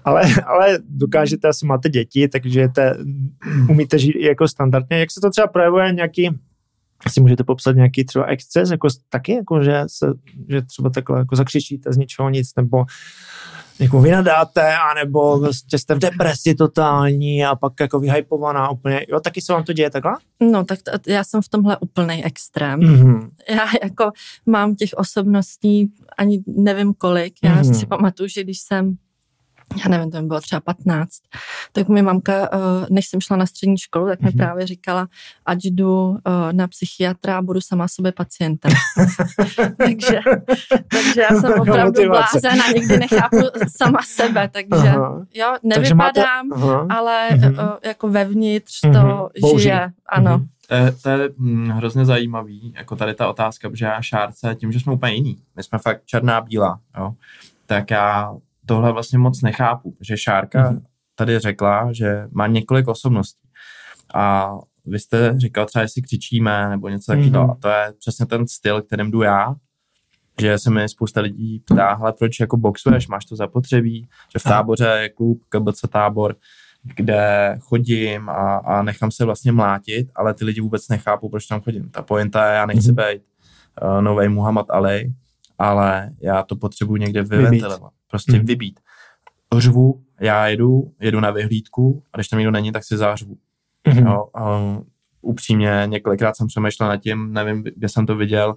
Ale, 0.04 0.22
ale 0.46 0.78
dokážete, 0.88 1.48
asi 1.48 1.66
máte 1.66 1.88
děti, 1.88 2.28
takže 2.28 2.68
te, 2.68 2.96
umíte 3.68 3.98
žít 3.98 4.16
jako 4.20 4.48
standardně. 4.48 4.98
Jak 4.98 5.10
se 5.10 5.20
to 5.20 5.30
třeba 5.30 5.46
projevuje 5.46 5.92
nějaký 5.92 6.30
asi 7.06 7.20
můžete 7.20 7.44
popsat 7.44 7.76
nějaký 7.76 8.04
třeba 8.04 8.24
exces, 8.24 8.70
jako 8.70 8.88
taky, 9.08 9.32
jako 9.32 9.62
že, 9.62 9.82
se, 9.86 10.06
že 10.48 10.62
třeba 10.62 10.90
takhle 10.90 11.18
jako 11.18 11.36
zakřičíte 11.36 11.92
z 11.92 11.96
ničeho 11.96 12.30
nic, 12.30 12.54
nebo 12.56 12.84
jako 13.78 14.00
vynadáte, 14.00 14.76
anebo 14.76 15.38
vlastně 15.38 15.78
jste 15.78 15.94
v 15.94 15.98
depresi 15.98 16.54
totální 16.54 17.44
a 17.44 17.56
pak 17.56 17.72
jako 17.80 18.00
vyhypovaná 18.00 18.70
úplně. 18.70 19.06
Jo, 19.08 19.20
taky 19.20 19.40
se 19.40 19.52
vám 19.52 19.64
to 19.64 19.72
děje 19.72 19.90
takhle? 19.90 20.12
No, 20.40 20.64
tak 20.64 20.82
t- 20.82 21.12
já 21.12 21.24
jsem 21.24 21.42
v 21.42 21.48
tomhle 21.48 21.76
úplný 21.76 22.24
extrém. 22.24 22.80
Mm-hmm. 22.80 23.30
Já 23.50 23.64
jako 23.82 24.10
mám 24.46 24.74
těch 24.74 24.90
osobností 24.96 25.92
ani 26.18 26.42
nevím 26.46 26.94
kolik. 26.94 27.34
Já 27.44 27.62
mm-hmm. 27.62 27.78
si 27.78 27.86
pamatuju, 27.86 28.28
že 28.28 28.44
když 28.44 28.58
jsem 28.60 28.96
já 29.76 29.88
nevím, 29.88 30.10
to 30.10 30.22
mi 30.22 30.26
bylo 30.26 30.40
třeba 30.40 30.60
15, 30.60 31.10
tak 31.72 31.88
mi 31.88 32.02
mamka, 32.02 32.32
eh, 32.52 32.86
než 32.90 33.06
jsem 33.06 33.20
šla 33.20 33.36
na 33.36 33.46
střední 33.46 33.78
školu, 33.78 34.06
tak 34.06 34.20
mi 34.20 34.28
mm-hmm. 34.28 34.36
právě 34.36 34.66
říkala, 34.66 35.08
ať 35.46 35.58
jdu 35.64 36.16
eh, 36.26 36.52
na 36.52 36.68
psychiatra 36.68 37.38
a 37.38 37.42
budu 37.42 37.60
sama 37.60 37.88
sobě 37.88 38.12
pacientem. 38.12 38.72
takže, 39.78 40.20
takže 40.90 41.20
já 41.20 41.40
jsem 41.40 41.52
opravdu 41.60 42.08
blázen 42.08 42.62
a 42.62 42.72
nikdy 42.72 42.98
nechápu 42.98 43.36
sama 43.76 43.98
sebe, 44.04 44.48
takže 44.48 44.88
aha. 44.88 45.26
jo, 45.34 45.56
nevypadám, 45.62 46.48
takže 46.50 46.64
máte, 46.64 46.94
ale 46.94 47.28
mm-hmm. 47.30 47.78
jako 47.84 48.08
vevnitř 48.08 48.80
mm-hmm. 48.82 48.92
to 48.92 49.28
Bouží. 49.40 49.62
žije, 49.62 49.92
ano. 50.08 50.38
Mm-hmm. 50.38 50.46
To 50.68 50.76
je, 50.76 50.92
to 51.02 51.08
je 51.08 51.30
hm, 51.38 51.68
hrozně 51.68 52.04
zajímavý, 52.04 52.72
jako 52.76 52.96
tady 52.96 53.14
ta 53.14 53.28
otázka, 53.28 53.70
protože 53.70 53.84
já 53.84 54.02
šárce, 54.02 54.54
tím, 54.54 54.72
že 54.72 54.80
jsme 54.80 54.92
úplně 54.92 55.14
jiný, 55.14 55.38
my 55.56 55.62
jsme 55.62 55.78
fakt 55.78 56.02
černá 56.06 56.40
bílá, 56.40 56.80
jo, 56.98 57.12
tak 57.66 57.90
já 57.90 58.34
tohle 58.66 58.92
vlastně 58.92 59.18
moc 59.18 59.42
nechápu, 59.42 59.96
že 60.00 60.16
Šárka 60.16 60.72
mm-hmm. 60.72 60.82
tady 61.14 61.38
řekla, 61.38 61.92
že 61.92 62.28
má 62.30 62.46
několik 62.46 62.88
osobností 62.88 63.48
a 64.14 64.50
vy 64.86 64.98
jste 64.98 65.34
říkal 65.38 65.66
třeba, 65.66 65.82
jestli 65.82 66.02
křičíme 66.02 66.68
nebo 66.68 66.88
něco 66.88 67.12
takového 67.12 67.46
mm-hmm. 67.46 67.52
a 67.52 67.56
to 67.60 67.68
je 67.68 67.92
přesně 67.98 68.26
ten 68.26 68.48
styl, 68.48 68.82
kterým 68.82 69.10
jdu 69.10 69.22
já, 69.22 69.54
že 70.40 70.58
se 70.58 70.70
mi 70.70 70.88
spousta 70.88 71.20
lidí 71.20 71.60
ptá, 71.60 71.94
hele, 71.94 72.12
proč 72.12 72.40
jako 72.40 72.56
boxuješ, 72.56 73.08
máš 73.08 73.24
to 73.24 73.36
zapotřebí, 73.36 74.08
že 74.32 74.38
v 74.38 74.42
táboře 74.42 74.98
je 75.02 75.08
klub, 75.08 75.42
KBC 75.48 75.80
tábor, 75.90 76.36
kde 76.82 77.56
chodím 77.60 78.28
a, 78.28 78.56
a 78.56 78.82
nechám 78.82 79.10
se 79.10 79.24
vlastně 79.24 79.52
mlátit, 79.52 80.10
ale 80.14 80.34
ty 80.34 80.44
lidi 80.44 80.60
vůbec 80.60 80.88
nechápou, 80.88 81.28
proč 81.28 81.46
tam 81.46 81.60
chodím. 81.60 81.90
Ta 81.90 82.02
pointa 82.02 82.50
je, 82.50 82.56
já 82.56 82.66
nechci 82.66 82.92
mm-hmm. 82.92 83.12
být 83.12 83.22
uh, 83.82 84.02
nový 84.02 84.28
Muhammad 84.28 84.66
Ali, 84.70 85.12
ale 85.58 86.10
já 86.20 86.42
to 86.42 86.56
potřebuji 86.56 86.96
někde 86.96 87.22
vyventilovat. 87.22 87.92
Prostě 88.10 88.32
mm. 88.32 88.44
vybít. 88.44 88.80
Řvu, 89.58 90.02
já 90.20 90.46
jedu, 90.46 90.92
jedu 91.00 91.20
na 91.20 91.30
vyhlídku 91.30 92.02
a 92.12 92.16
když 92.16 92.28
tam 92.28 92.38
někdo 92.38 92.50
není, 92.50 92.72
tak 92.72 92.84
si 92.84 92.96
zářvu. 92.96 93.36
Mm. 93.94 94.06
Jo, 94.06 94.24
um, 94.58 94.86
upřímně 95.20 95.82
několikrát 95.86 96.36
jsem 96.36 96.46
přemýšlel 96.46 96.88
nad 96.88 96.96
tím, 96.96 97.32
nevím, 97.32 97.62
kde 97.62 97.88
jsem 97.88 98.06
to 98.06 98.16
viděl, 98.16 98.56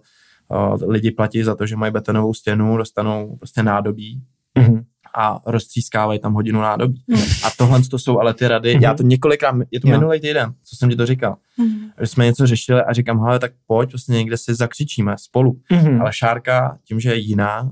lidi 0.87 1.11
platí 1.11 1.43
za 1.43 1.55
to, 1.55 1.65
že 1.65 1.75
mají 1.75 1.91
betonovou 1.91 2.33
stěnu, 2.33 2.77
dostanou 2.77 3.35
prostě 3.35 3.63
nádobí, 3.63 4.23
mm 4.57 4.83
a 5.15 5.39
roztřískávají 5.45 6.19
tam 6.19 6.33
hodinu 6.33 6.61
nádobí. 6.61 7.03
Mm. 7.07 7.17
A 7.17 7.49
tohle 7.57 7.81
to 7.81 7.99
jsou 7.99 8.19
ale 8.19 8.33
ty 8.33 8.47
rady, 8.47 8.75
mm. 8.75 8.81
já 8.81 8.93
to 8.93 9.03
několikrát, 9.03 9.55
je 9.71 9.79
to 9.79 9.87
minulý 9.87 10.19
týden, 10.19 10.53
co 10.63 10.75
jsem 10.75 10.89
ti 10.89 10.95
to 10.95 11.05
říkal, 11.05 11.35
mm. 11.57 11.89
že 11.99 12.07
jsme 12.07 12.25
něco 12.25 12.47
řešili 12.47 12.81
a 12.81 12.93
říkám, 12.93 13.23
hele, 13.23 13.39
tak 13.39 13.51
pojď, 13.67 13.91
vlastně 13.93 14.17
někde 14.17 14.37
si 14.37 14.55
zakřičíme 14.55 15.15
spolu. 15.17 15.59
Mm. 15.71 16.01
Ale 16.01 16.13
Šárka, 16.13 16.77
tím, 16.83 16.99
že 16.99 17.09
je 17.09 17.15
jiná, 17.15 17.71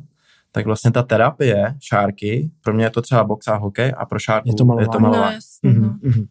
tak 0.52 0.66
vlastně 0.66 0.92
ta 0.92 1.04
terapie 1.04 1.76
šárky, 1.80 2.52
pro 2.64 2.74
mě 2.74 2.86
je 2.86 2.90
to 2.90 3.02
třeba 3.02 3.24
box 3.24 3.48
a 3.48 3.56
hokej 3.56 3.94
a 3.98 4.06
pro 4.06 4.20
šárku 4.20 4.50
je 4.50 4.56
to 4.56 4.66
malování. 4.66 4.86
Je 4.86 4.92
to 4.92 5.00
malování. 5.00 5.38
No, 5.64 5.72
mm-hmm. 5.72 6.00
Mm-hmm. 6.00 6.28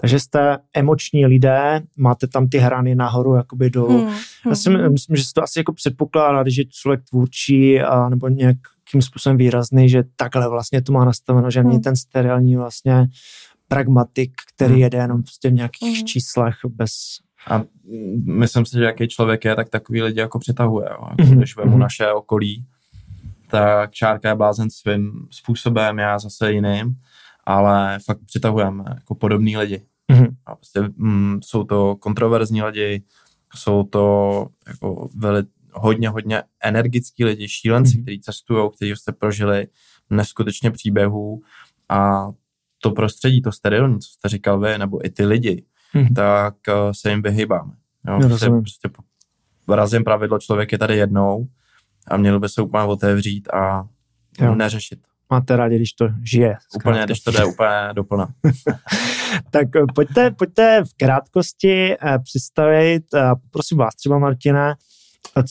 Takže 0.00 0.20
jste 0.20 0.58
emoční 0.74 1.26
lidé, 1.26 1.80
máte 1.96 2.26
tam 2.26 2.48
ty 2.48 2.58
hrany 2.58 2.94
nahoru, 2.94 3.34
jakoby 3.34 3.70
dolů. 3.70 3.98
Hmm. 4.06 4.16
Já 4.48 4.54
si 4.54 4.70
hmm. 4.70 4.92
myslím, 4.92 5.16
že 5.16 5.24
se 5.24 5.30
to 5.34 5.42
asi 5.42 5.58
jako 5.58 5.72
předpokládá, 5.72 6.42
když 6.42 6.56
je 6.56 6.64
člověk 6.64 7.00
tvůrčí 7.10 7.80
a 7.80 8.08
nebo 8.08 8.28
nějakým 8.28 9.02
způsobem 9.02 9.36
výrazný, 9.36 9.88
že 9.88 10.04
takhle 10.16 10.48
vlastně 10.48 10.82
to 10.82 10.92
má 10.92 11.04
nastaveno, 11.04 11.50
že 11.50 11.60
hmm. 11.60 11.68
není 11.68 11.80
ten 11.80 11.96
sterilní 11.96 12.56
vlastně 12.56 13.08
pragmatik, 13.68 14.32
který 14.54 14.72
hmm. 14.72 14.82
jede 14.82 14.98
jenom 14.98 15.22
prostě 15.22 15.50
v 15.50 15.52
nějakých 15.52 15.98
hmm. 15.98 16.06
číslech 16.06 16.54
bez... 16.68 16.92
A 17.50 17.62
myslím 18.24 18.66
si, 18.66 18.76
že 18.76 18.84
jaký 18.84 19.08
člověk 19.08 19.44
je, 19.44 19.56
tak 19.56 19.68
takový 19.68 20.02
lidi 20.02 20.20
jako 20.20 20.38
přitahuje. 20.38 20.88
Jo. 20.90 21.06
Jako 21.10 21.22
hmm. 21.22 21.38
Když 21.38 21.56
vemu 21.56 21.70
hmm. 21.70 21.80
naše 21.80 22.12
okolí, 22.12 22.66
tak 23.50 23.94
Šárka 23.94 24.28
je 24.28 24.34
blázen 24.34 24.70
svým 24.70 25.26
způsobem, 25.30 25.98
já 25.98 26.18
zase 26.18 26.52
jiným 26.52 26.96
ale 27.50 27.98
fakt 28.06 28.20
přitahujeme 28.26 28.84
jako 28.88 29.14
podobný 29.14 29.56
lidi. 29.56 29.82
Mm-hmm. 30.12 30.28
A 30.46 30.54
prostě, 30.54 30.80
mm, 30.96 31.40
jsou 31.42 31.64
to 31.64 31.96
kontroverzní 31.96 32.62
lidi, 32.62 33.02
jsou 33.54 33.82
to 33.82 34.46
jako 34.66 35.08
veli, 35.16 35.42
hodně, 35.72 36.08
hodně 36.08 36.42
energický 36.64 37.24
lidi, 37.24 37.48
šílenci, 37.48 37.98
mm-hmm. 37.98 38.02
kteří 38.02 38.20
cestují, 38.20 38.70
kteří 38.76 38.96
jste 38.96 39.12
prožili 39.12 39.66
neskutečně 40.10 40.70
příběhů 40.70 41.42
a 41.88 42.30
to 42.82 42.90
prostředí, 42.90 43.42
to 43.42 43.52
sterilní, 43.52 44.00
co 44.00 44.08
jste 44.08 44.28
říkal 44.28 44.60
vy, 44.60 44.78
nebo 44.78 45.06
i 45.06 45.10
ty 45.10 45.24
lidi, 45.24 45.64
mm-hmm. 45.94 46.14
tak 46.14 46.54
uh, 46.68 46.92
se 46.92 47.10
jim 47.10 47.22
vyhýbáme. 47.22 47.72
Jo? 48.08 48.18
Prostě, 48.28 48.46
prostě 48.46 48.90
razím 49.68 50.04
pravidlo, 50.04 50.38
člověk 50.38 50.72
je 50.72 50.78
tady 50.78 50.96
jednou 50.96 51.46
a 52.10 52.16
měl 52.16 52.40
by 52.40 52.48
se 52.48 52.62
úplně 52.62 52.84
otevřít 52.84 53.48
a 53.48 53.84
jo. 54.40 54.54
neřešit 54.54 55.00
máte 55.30 55.56
rádi, 55.56 55.76
když 55.76 55.92
to 55.92 56.08
žije. 56.24 56.56
Zkrátka. 56.60 56.90
Úplně, 56.90 57.04
když 57.04 57.20
to 57.20 57.30
jde 57.30 57.44
úplně 57.44 57.88
doplna. 57.92 58.28
tak 59.50 59.76
eh, 59.76 59.84
pojďte, 59.94 60.30
pojďte 60.30 60.84
v 60.84 60.94
krátkosti 60.96 61.94
eh, 61.94 62.18
představit, 62.18 63.04
eh, 63.14 63.30
prosím 63.50 63.78
vás 63.78 63.94
třeba 63.94 64.18
Martina, 64.18 64.74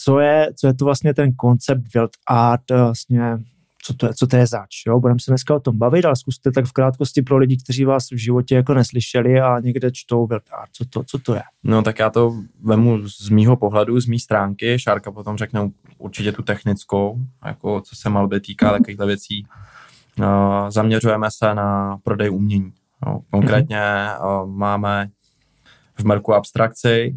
co 0.03 0.19
je, 0.19 0.49
co 0.55 0.67
je 0.67 0.73
to 0.73 0.85
vlastně 0.85 1.13
ten 1.13 1.33
koncept 1.33 1.81
Wild 1.93 2.11
Art, 2.27 2.71
vlastně, 2.71 3.37
co 3.83 3.93
to 3.93 4.05
je, 4.05 4.13
co 4.13 4.27
to 4.27 4.35
je 4.35 4.47
zač. 4.47 4.85
Jo? 4.87 4.99
Budeme 4.99 5.19
se 5.19 5.31
dneska 5.31 5.55
o 5.55 5.59
tom 5.59 5.77
bavit, 5.77 6.05
ale 6.05 6.15
zkuste 6.15 6.51
tak 6.51 6.65
v 6.65 6.71
krátkosti 6.71 7.21
pro 7.21 7.37
lidi, 7.37 7.57
kteří 7.57 7.85
vás 7.85 8.11
v 8.11 8.15
životě 8.15 8.55
jako 8.55 8.73
neslyšeli 8.73 9.41
a 9.41 9.59
někde 9.59 9.91
čtou 9.91 10.27
Art. 10.31 10.69
Co 10.71 10.85
to, 10.85 11.03
co 11.03 11.19
to 11.19 11.33
je? 11.33 11.41
No 11.63 11.81
tak 11.81 11.99
já 11.99 12.09
to 12.09 12.35
vemu 12.61 13.07
z 13.07 13.29
mýho 13.29 13.57
pohledu, 13.57 13.99
z 13.99 14.05
mý 14.05 14.19
stránky. 14.19 14.79
Šárka 14.79 15.11
potom 15.11 15.37
řekne 15.37 15.71
určitě 15.97 16.31
tu 16.31 16.43
technickou, 16.43 17.17
jako 17.45 17.81
co 17.81 17.95
se 17.95 18.09
malby 18.09 18.39
týká 18.39 18.71
takovýchhle 18.71 19.05
věcí 19.05 19.45
zaměřujeme 20.69 21.27
se 21.31 21.55
na 21.55 21.97
prodej 22.03 22.29
umění. 22.29 22.73
Konkrétně 23.31 23.77
mm-hmm. 23.77 24.55
máme 24.55 25.09
v 25.99 26.03
Merku 26.03 26.33
abstrakci, 26.33 27.15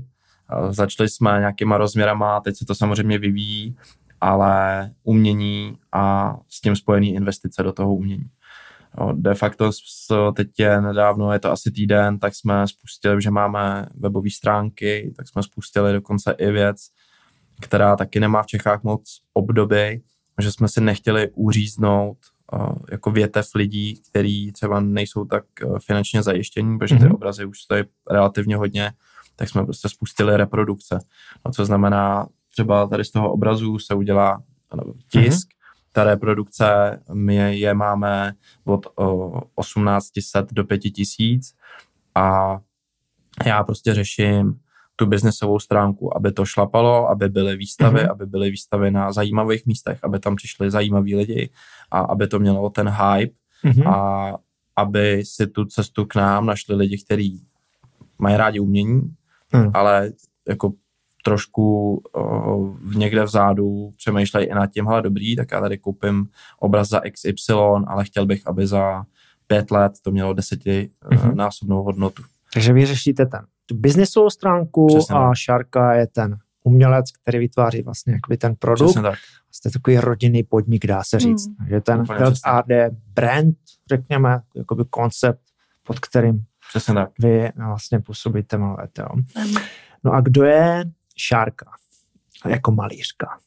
začali 0.71 1.09
jsme 1.09 1.37
nějakýma 1.38 1.78
rozměrama, 1.78 2.40
teď 2.40 2.57
se 2.57 2.64
to 2.64 2.75
samozřejmě 2.75 3.19
vyvíjí, 3.19 3.76
ale 4.23 4.91
umění 5.02 5.79
a 5.93 6.35
s 6.49 6.61
tím 6.61 6.76
spojený 6.76 7.14
investice 7.14 7.62
do 7.62 7.73
toho 7.73 7.95
umění. 7.95 8.25
De 9.12 9.35
facto 9.35 9.71
teď 10.37 10.49
je 10.59 10.81
nedávno, 10.81 11.33
je 11.33 11.38
to 11.38 11.52
asi 11.52 11.71
týden, 11.71 12.19
tak 12.19 12.35
jsme 12.35 12.69
spustili, 12.69 13.23
že 13.23 13.31
máme 13.31 13.87
webové 13.95 14.31
stránky, 14.31 15.14
tak 15.17 15.29
jsme 15.29 15.43
spustili 15.43 15.93
dokonce 15.93 16.35
i 16.38 16.50
věc, 16.50 16.76
která 17.61 17.97
taky 17.97 18.21
nemá 18.21 18.43
v 18.43 18.47
Čechách 18.47 18.83
moc 18.83 19.21
obdoby, 19.35 20.02
že 20.41 20.52
jsme 20.52 20.69
si 20.69 20.81
nechtěli 20.81 21.31
uříznout 21.35 22.19
jako 22.91 23.11
větev 23.11 23.47
lidí, 23.55 24.02
kteří 24.11 24.52
třeba 24.52 24.81
nejsou 24.81 25.25
tak 25.25 25.45
eh, 25.62 25.67
finančně 25.87 26.23
zajištění, 26.23 26.79
protože 26.79 26.97
ty 26.97 27.05
mm-hmm. 27.05 27.14
obrazy 27.14 27.45
už 27.45 27.61
stojí 27.61 27.85
relativně 28.11 28.57
hodně, 28.57 28.93
tak 29.37 29.49
jsme 29.49 29.64
prostě 29.64 29.88
spustili 29.88 30.37
reprodukce. 30.37 30.99
No, 31.47 31.52
co 31.52 31.64
znamená, 31.64 32.26
třeba 32.52 32.87
tady 32.87 33.04
z 33.04 33.11
toho 33.11 33.32
obrazu 33.32 33.78
se 33.78 33.94
udělá 33.94 34.42
tisk, 35.11 35.49
mm-hmm. 35.49 35.92
ta 35.92 36.04
reprodukce, 36.04 37.00
my 37.12 37.59
je 37.59 37.75
máme 37.75 38.32
od 38.64 38.87
1800 39.61 40.52
do 40.52 40.64
5000 40.64 41.54
a 42.14 42.59
já 43.47 43.62
prostě 43.64 43.94
řeším 43.94 44.54
tu 44.97 45.06
biznesovou 45.06 45.59
stránku, 45.59 46.16
aby 46.16 46.32
to 46.32 46.44
šlapalo, 46.44 47.09
aby 47.09 47.28
byly 47.28 47.56
výstavy, 47.56 48.00
mm-hmm. 48.00 48.11
aby 48.11 48.26
byly 48.26 48.50
výstavy 48.50 48.90
na 48.90 49.12
zajímavých 49.12 49.66
místech, 49.66 49.99
aby 50.02 50.18
tam 50.18 50.37
přišli 50.37 50.71
zajímaví 50.71 51.16
lidi 51.16 51.50
a 51.90 52.00
aby 52.00 52.26
to 52.26 52.38
mělo 52.38 52.71
ten 52.71 52.88
hype 52.88 53.35
mm-hmm. 53.64 53.88
a 53.88 54.38
aby 54.76 55.23
si 55.25 55.47
tu 55.47 55.64
cestu 55.64 56.04
k 56.04 56.14
nám 56.14 56.47
našli 56.47 56.75
lidi, 56.75 56.99
kteří 57.04 57.47
mají 58.18 58.37
rádi 58.37 58.61
umění, 58.61 59.00
mm. 59.52 59.71
ale 59.75 60.12
jako 60.49 60.73
trošku 61.23 61.93
uh, 62.17 62.95
někde 62.95 63.25
vzadu 63.25 63.91
přemýšlejí 63.97 64.47
i 64.47 64.55
nad 64.55 64.67
tím, 64.67 64.87
hele 64.87 65.02
dobrý, 65.02 65.37
tak 65.37 65.52
já 65.52 65.61
tady 65.61 65.79
koupím 65.79 66.26
obraz 66.61 66.88
za 66.88 67.00
XY, 67.00 67.55
ale 67.87 68.05
chtěl 68.05 68.26
bych, 68.26 68.47
aby 68.47 68.67
za 68.67 69.05
pět 69.47 69.71
let 69.71 69.93
to 70.02 70.11
mělo 70.11 70.33
desetinásobnou 70.33 71.81
mm-hmm. 71.81 71.85
hodnotu. 71.85 72.23
Takže 72.52 72.73
vy 72.73 72.87
řešíte 72.87 73.26
ten 73.26 73.41
tu 73.67 73.75
biznesovou 73.75 74.31
stránku 74.31 74.87
Přesně 74.87 75.17
a 75.17 75.35
Šárka 75.35 75.95
je 75.95 76.07
ten 76.07 76.37
umělec, 76.64 77.07
který 77.23 77.38
vytváří 77.38 77.83
vlastně 77.83 78.12
jakoby 78.12 78.37
ten 78.37 78.55
produkt. 78.55 78.88
Přesně 78.88 79.02
tak. 79.02 79.19
Jste 79.52 79.71
takový 79.71 79.99
rodinný 79.99 80.43
podnik, 80.43 80.87
dá 80.87 81.02
se 81.05 81.19
říct. 81.19 81.49
Mm. 81.49 81.55
Takže 81.57 81.81
ten 81.81 82.05
AD 82.45 82.67
brand, 83.14 83.57
řekněme, 83.88 84.41
jakoby 84.57 84.85
koncept, 84.91 85.41
pod 85.83 86.00
kterým 86.00 86.45
Přesně 86.69 86.95
tak. 86.95 87.11
vy 87.19 87.50
vlastně 87.67 88.00
působíte, 88.00 88.59
malujete. 88.59 89.05
No 90.05 90.12
a 90.12 90.21
kdo 90.21 90.45
je 90.45 90.85
Šárka 91.16 91.66
jako 92.49 92.73
malířka? 92.73 93.38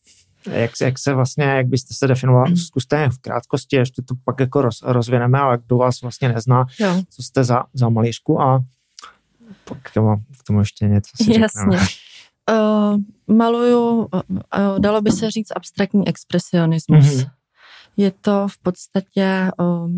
Jak, 0.52 0.72
jak 0.82 1.00
se 1.00 1.14
vlastně, 1.14 1.46
jak 1.46 1.68
byste 1.68 1.94
se 1.94 2.08
definoval, 2.08 2.46
mm. 2.48 2.58
zkuste 2.58 3.10
v 3.10 3.20
krátkosti, 3.20 3.76
ještě 3.76 4.02
to 4.02 4.16
pak 4.24 4.40
jako 4.40 4.62
roz, 4.62 4.82
rozvineme, 4.82 5.40
ale 5.40 5.58
kdo 5.66 5.78
vás 5.78 6.02
vlastně 6.02 6.30
nezná, 6.30 6.66
jo. 6.80 7.04
co 7.10 7.24
jste 7.24 7.44
za, 7.44 7.64
za 7.74 7.90
malířku 7.90 8.42
a 8.42 8.64
k 9.82 9.92
tomu, 9.94 10.16
k 10.40 10.44
tomu 10.44 10.60
ještě 10.60 10.86
něco 10.86 11.12
si 11.24 11.40
Jasně. 11.40 11.80
Uh, 12.52 12.98
maluju, 13.36 14.06
uh, 14.06 14.80
dalo 14.80 15.02
by 15.02 15.12
se 15.12 15.32
říct, 15.32 15.52
abstraktní 15.56 16.08
expresionismus. 16.08 17.06
Mm-hmm. 17.06 17.30
Je 17.98 18.12
to 18.12 18.48
v 18.48 18.58
podstatě 18.58 19.52
uh, 19.60 19.90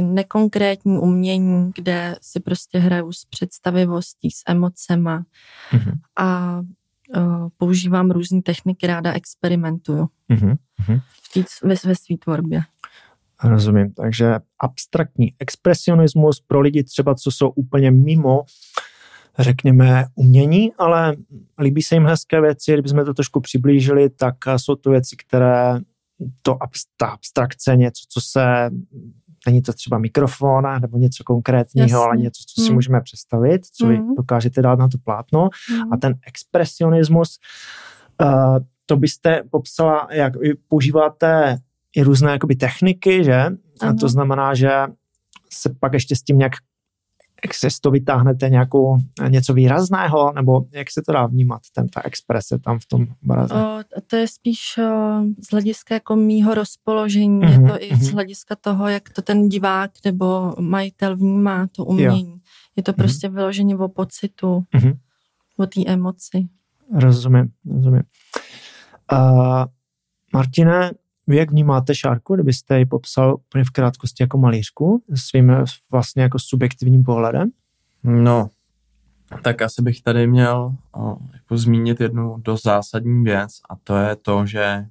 nekonkrétní 0.00 0.98
umění, 0.98 1.72
kde 1.74 2.16
si 2.22 2.40
prostě 2.40 2.78
hraju 2.78 3.12
s 3.12 3.24
představivostí, 3.24 4.30
s 4.30 4.42
emocema 4.46 5.24
mm-hmm. 5.72 5.98
a 6.16 6.60
uh, 7.16 7.48
používám 7.56 8.10
různé 8.10 8.42
techniky, 8.42 8.86
ráda 8.86 9.12
experimentuju 9.12 10.08
mm-hmm. 10.30 10.56
v 11.08 11.62
ve, 11.62 11.74
ve 11.84 11.96
své 11.96 12.16
tvorbě. 12.24 12.62
Rozumím. 13.44 13.92
Takže 13.92 14.38
abstraktní 14.58 15.32
expresionismus 15.38 16.40
pro 16.40 16.60
lidi 16.60 16.84
třeba, 16.84 17.14
co 17.14 17.30
jsou 17.30 17.48
úplně 17.48 17.90
mimo 17.90 18.44
řekněme, 19.38 20.04
umění, 20.14 20.72
ale 20.78 21.16
líbí 21.58 21.82
se 21.82 21.94
jim 21.94 22.06
hezké 22.06 22.40
věci, 22.40 22.72
kdybychom 22.72 23.04
to 23.04 23.14
trošku 23.14 23.40
přiblížili, 23.40 24.10
tak 24.10 24.34
jsou 24.56 24.74
to 24.74 24.90
věci, 24.90 25.16
které 25.16 25.80
to 26.42 26.58
ta 26.96 27.06
abstrakce, 27.06 27.76
něco, 27.76 28.04
co 28.08 28.20
se, 28.20 28.70
není 29.46 29.62
to 29.62 29.72
třeba 29.72 29.98
mikrofon 29.98 30.64
nebo 30.80 30.98
něco 30.98 31.24
konkrétního, 31.24 31.84
Jasně. 31.84 31.96
ale 31.96 32.16
něco, 32.16 32.42
co 32.46 32.60
si 32.60 32.66
hmm. 32.66 32.74
můžeme 32.74 33.00
představit, 33.00 33.66
co 33.66 33.86
vy 33.86 33.96
hmm. 33.96 34.14
dokážete 34.14 34.62
dát 34.62 34.78
na 34.78 34.88
to 34.88 34.98
plátno. 34.98 35.48
Hmm. 35.70 35.92
A 35.92 35.96
ten 35.96 36.14
expresionismus, 36.26 37.38
uh, 38.22 38.58
to 38.86 38.96
byste 38.96 39.42
popsala, 39.50 40.08
jak 40.10 40.36
vy 40.36 40.54
používáte 40.68 41.58
i 41.96 42.02
různé 42.02 42.32
jakoby, 42.32 42.56
techniky, 42.56 43.24
že? 43.24 43.46
A 43.80 43.92
to 44.00 44.08
znamená, 44.08 44.54
že 44.54 44.70
se 45.52 45.74
pak 45.80 45.92
ještě 45.92 46.16
s 46.16 46.22
tím 46.22 46.38
nějak 46.38 46.52
jak 47.44 47.54
se 47.54 47.68
to 47.80 47.90
vytáhnete 47.90 48.48
nějakou, 48.48 48.98
něco 49.28 49.54
výrazného, 49.54 50.32
nebo 50.32 50.64
jak 50.72 50.90
se 50.90 51.02
to 51.02 51.12
dá 51.12 51.26
vnímat, 51.26 51.62
ten 51.74 51.88
ta 51.88 52.02
exprese 52.04 52.58
tam 52.58 52.78
v 52.78 52.86
tom 52.86 53.06
obraze? 53.24 53.54
O, 53.54 53.78
to 54.06 54.16
je 54.16 54.28
spíš 54.28 54.78
o, 54.78 55.22
z 55.48 55.50
hlediska 55.50 55.94
jako 55.94 56.16
mýho 56.16 56.54
rozpoložení, 56.54 57.40
mm-hmm, 57.40 57.52
je 57.52 57.58
mhm, 57.58 57.68
to 57.68 57.82
i 57.82 57.96
z 57.96 58.06
mhm. 58.06 58.14
hlediska 58.14 58.56
toho, 58.60 58.88
jak 58.88 59.10
to 59.10 59.22
ten 59.22 59.48
divák 59.48 59.90
nebo 60.04 60.54
majitel 60.60 61.16
vnímá, 61.16 61.66
to 61.72 61.84
umění. 61.84 62.30
Jo. 62.30 62.38
Je 62.76 62.82
to 62.82 62.92
mhm. 62.92 62.96
prostě 62.96 63.28
mm-hmm. 63.28 63.34
vyloženě 63.34 63.76
o 63.76 63.88
pocitu, 63.88 64.64
mm-hmm. 64.74 64.96
o 65.56 65.66
té 65.66 65.80
emoci. 65.86 66.48
Rozumím, 66.92 67.48
rozumím. 67.70 68.02
Uh, 69.12 69.64
Martine, 70.32 70.90
vy 71.26 71.36
jak 71.36 71.50
vnímáte 71.50 71.94
Šárku, 71.94 72.34
kdybyste 72.34 72.78
ji 72.78 72.86
popsal 72.86 73.34
úplně 73.34 73.64
v 73.64 73.70
krátkosti 73.70 74.22
jako 74.22 74.38
malířku, 74.38 75.02
svým 75.14 75.52
vlastně 75.92 76.22
jako 76.22 76.38
subjektivním 76.38 77.02
pohledem? 77.02 77.50
No, 78.04 78.48
tak 79.42 79.62
asi 79.62 79.82
bych 79.82 80.02
tady 80.02 80.26
měl 80.26 80.74
o, 80.96 81.16
jako 81.32 81.56
zmínit 81.56 82.00
jednu 82.00 82.36
dost 82.38 82.62
zásadní 82.62 83.24
věc 83.24 83.50
a 83.70 83.76
to 83.84 83.96
je 83.96 84.16
to, 84.16 84.46
že 84.46 84.86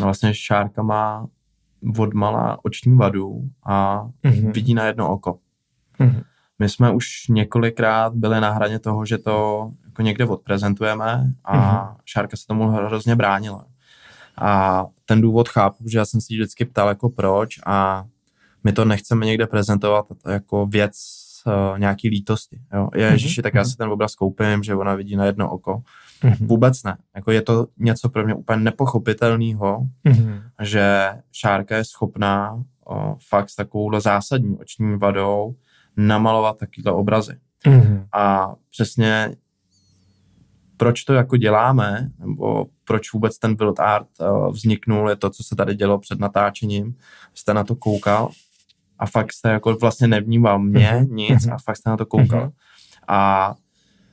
vlastně 0.00 0.34
Šárka 0.34 0.82
má 0.82 1.26
odmala 1.98 2.58
oční 2.64 2.96
vadu 2.96 3.40
a 3.64 4.06
mm-hmm. 4.24 4.52
vidí 4.52 4.74
na 4.74 4.86
jedno 4.86 5.10
oko. 5.10 5.38
Mm-hmm. 6.00 6.22
My 6.58 6.68
jsme 6.68 6.90
už 6.90 7.28
několikrát 7.28 8.14
byli 8.14 8.40
na 8.40 8.50
hraně 8.50 8.78
toho, 8.78 9.06
že 9.06 9.18
to 9.18 9.70
jako 9.84 10.02
někde 10.02 10.24
odprezentujeme 10.26 11.32
a 11.44 11.56
mm-hmm. 11.56 11.96
Šárka 12.04 12.36
se 12.36 12.46
tomu 12.46 12.68
hrozně 12.68 13.16
bránila. 13.16 13.64
A 14.40 14.84
ten 15.04 15.20
důvod 15.20 15.48
chápu, 15.48 15.88
že 15.88 15.98
já 15.98 16.04
jsem 16.04 16.20
si 16.20 16.34
vždycky 16.34 16.64
ptal 16.64 16.88
jako 16.88 17.08
proč 17.08 17.58
a 17.66 18.04
my 18.64 18.72
to 18.72 18.84
nechceme 18.84 19.26
někde 19.26 19.46
prezentovat 19.46 20.06
jako 20.28 20.66
věc 20.66 20.94
uh, 21.46 21.78
nějaký 21.78 22.08
lítosti. 22.08 22.60
Jo. 22.74 22.88
Ježiši, 22.94 23.40
mm-hmm. 23.40 23.42
tak 23.42 23.54
já 23.54 23.60
mhm. 23.60 23.70
si 23.70 23.76
ten 23.76 23.88
obraz 23.88 24.14
koupím, 24.14 24.62
že 24.62 24.74
ona 24.74 24.94
vidí 24.94 25.16
na 25.16 25.24
jedno 25.24 25.50
oko. 25.50 25.82
Mm-hmm. 26.22 26.46
Vůbec 26.46 26.82
ne. 26.82 26.96
Jako 27.16 27.30
je 27.30 27.42
to 27.42 27.66
něco 27.78 28.08
pro 28.08 28.24
mě 28.24 28.34
úplně 28.34 28.60
nepochopitelného, 28.60 29.86
mm-hmm. 30.06 30.42
že 30.62 31.10
Šárka 31.32 31.76
je 31.76 31.84
schopná 31.84 32.64
o, 32.86 33.16
fakt 33.28 33.50
s 33.50 33.56
takovouhle 33.56 34.00
zásadní 34.00 34.58
oční 34.58 34.98
vadou 34.98 35.54
namalovat 35.96 36.58
takovýhle 36.58 36.92
obrazy. 36.92 37.38
Mm-hmm. 37.66 38.06
A 38.12 38.54
přesně 38.70 39.36
proč 40.78 41.04
to 41.04 41.14
jako 41.14 41.36
děláme, 41.36 42.10
nebo 42.18 42.66
proč 42.84 43.12
vůbec 43.12 43.38
ten 43.38 43.54
build 43.54 43.80
art 43.80 44.08
uh, 44.20 44.52
vzniknul, 44.52 45.10
je 45.10 45.16
to, 45.16 45.30
co 45.30 45.44
se 45.44 45.56
tady 45.56 45.74
dělo 45.74 45.98
před 45.98 46.18
natáčením. 46.18 46.94
Jste 47.34 47.54
na 47.54 47.64
to 47.64 47.74
koukal 47.74 48.30
a 48.98 49.06
fakt 49.06 49.32
jste 49.32 49.50
jako 49.50 49.76
vlastně 49.76 50.08
nevnímal 50.08 50.58
mě 50.58 50.90
mm-hmm. 50.92 51.10
nic 51.10 51.48
a 51.48 51.56
fakt 51.64 51.76
jste 51.76 51.90
na 51.90 51.96
to 51.96 52.06
koukal. 52.06 52.46
Mm-hmm. 52.46 52.52
A 53.08 53.54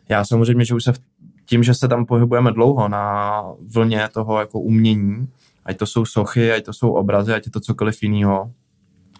já 0.09 0.25
samozřejmě, 0.25 0.65
že 0.65 0.75
už 0.75 0.83
se 0.83 0.93
v, 0.93 0.99
tím, 1.45 1.63
že 1.63 1.73
se 1.73 1.87
tam 1.87 2.05
pohybujeme 2.05 2.51
dlouho 2.51 2.87
na 2.87 3.43
vlně 3.73 4.09
toho 4.13 4.39
jako 4.39 4.59
umění, 4.59 5.27
ať 5.65 5.77
to 5.77 5.85
jsou 5.85 6.05
sochy, 6.05 6.51
ať 6.51 6.65
to 6.65 6.73
jsou 6.73 6.91
obrazy, 6.91 7.33
ať 7.33 7.45
je 7.45 7.51
to 7.51 7.59
cokoliv 7.59 8.03
jiného, 8.03 8.51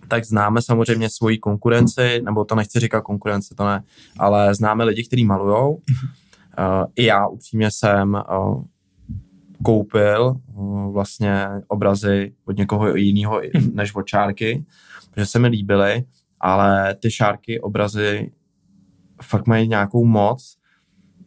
tak 0.08 0.26
známe 0.26 0.62
samozřejmě 0.62 1.10
svoji 1.10 1.38
konkurenci, 1.38 2.22
nebo 2.22 2.46
to 2.46 2.56
nechci 2.56 2.80
říkat 2.80 3.02
konkurence, 3.02 3.56
to 3.56 3.66
ne, 3.66 3.84
ale 4.20 4.56
známe 4.56 4.84
lidi, 4.84 5.04
kteří 5.04 5.26
malujou. 5.26 5.80
Uh, 6.60 6.86
I 6.96 7.06
já 7.06 7.28
upřímně 7.28 7.72
jsem 7.72 8.14
uh, 8.14 8.64
koupil 9.64 10.36
uh, 10.54 10.94
vlastně 10.94 11.48
obrazy 11.68 12.34
od 12.46 12.58
někoho 12.58 12.96
jiného 12.96 13.42
než 13.74 13.96
od 13.96 14.08
šárky, 14.08 14.66
protože 15.12 15.26
se 15.26 15.40
mi 15.40 15.48
líbily, 15.48 16.06
ale 16.40 16.96
ty 16.96 17.12
šárky, 17.12 17.62
obrazy 17.62 18.32
fakt 19.22 19.48
mají 19.48 19.68
nějakou 19.68 20.06
moc 20.06 20.58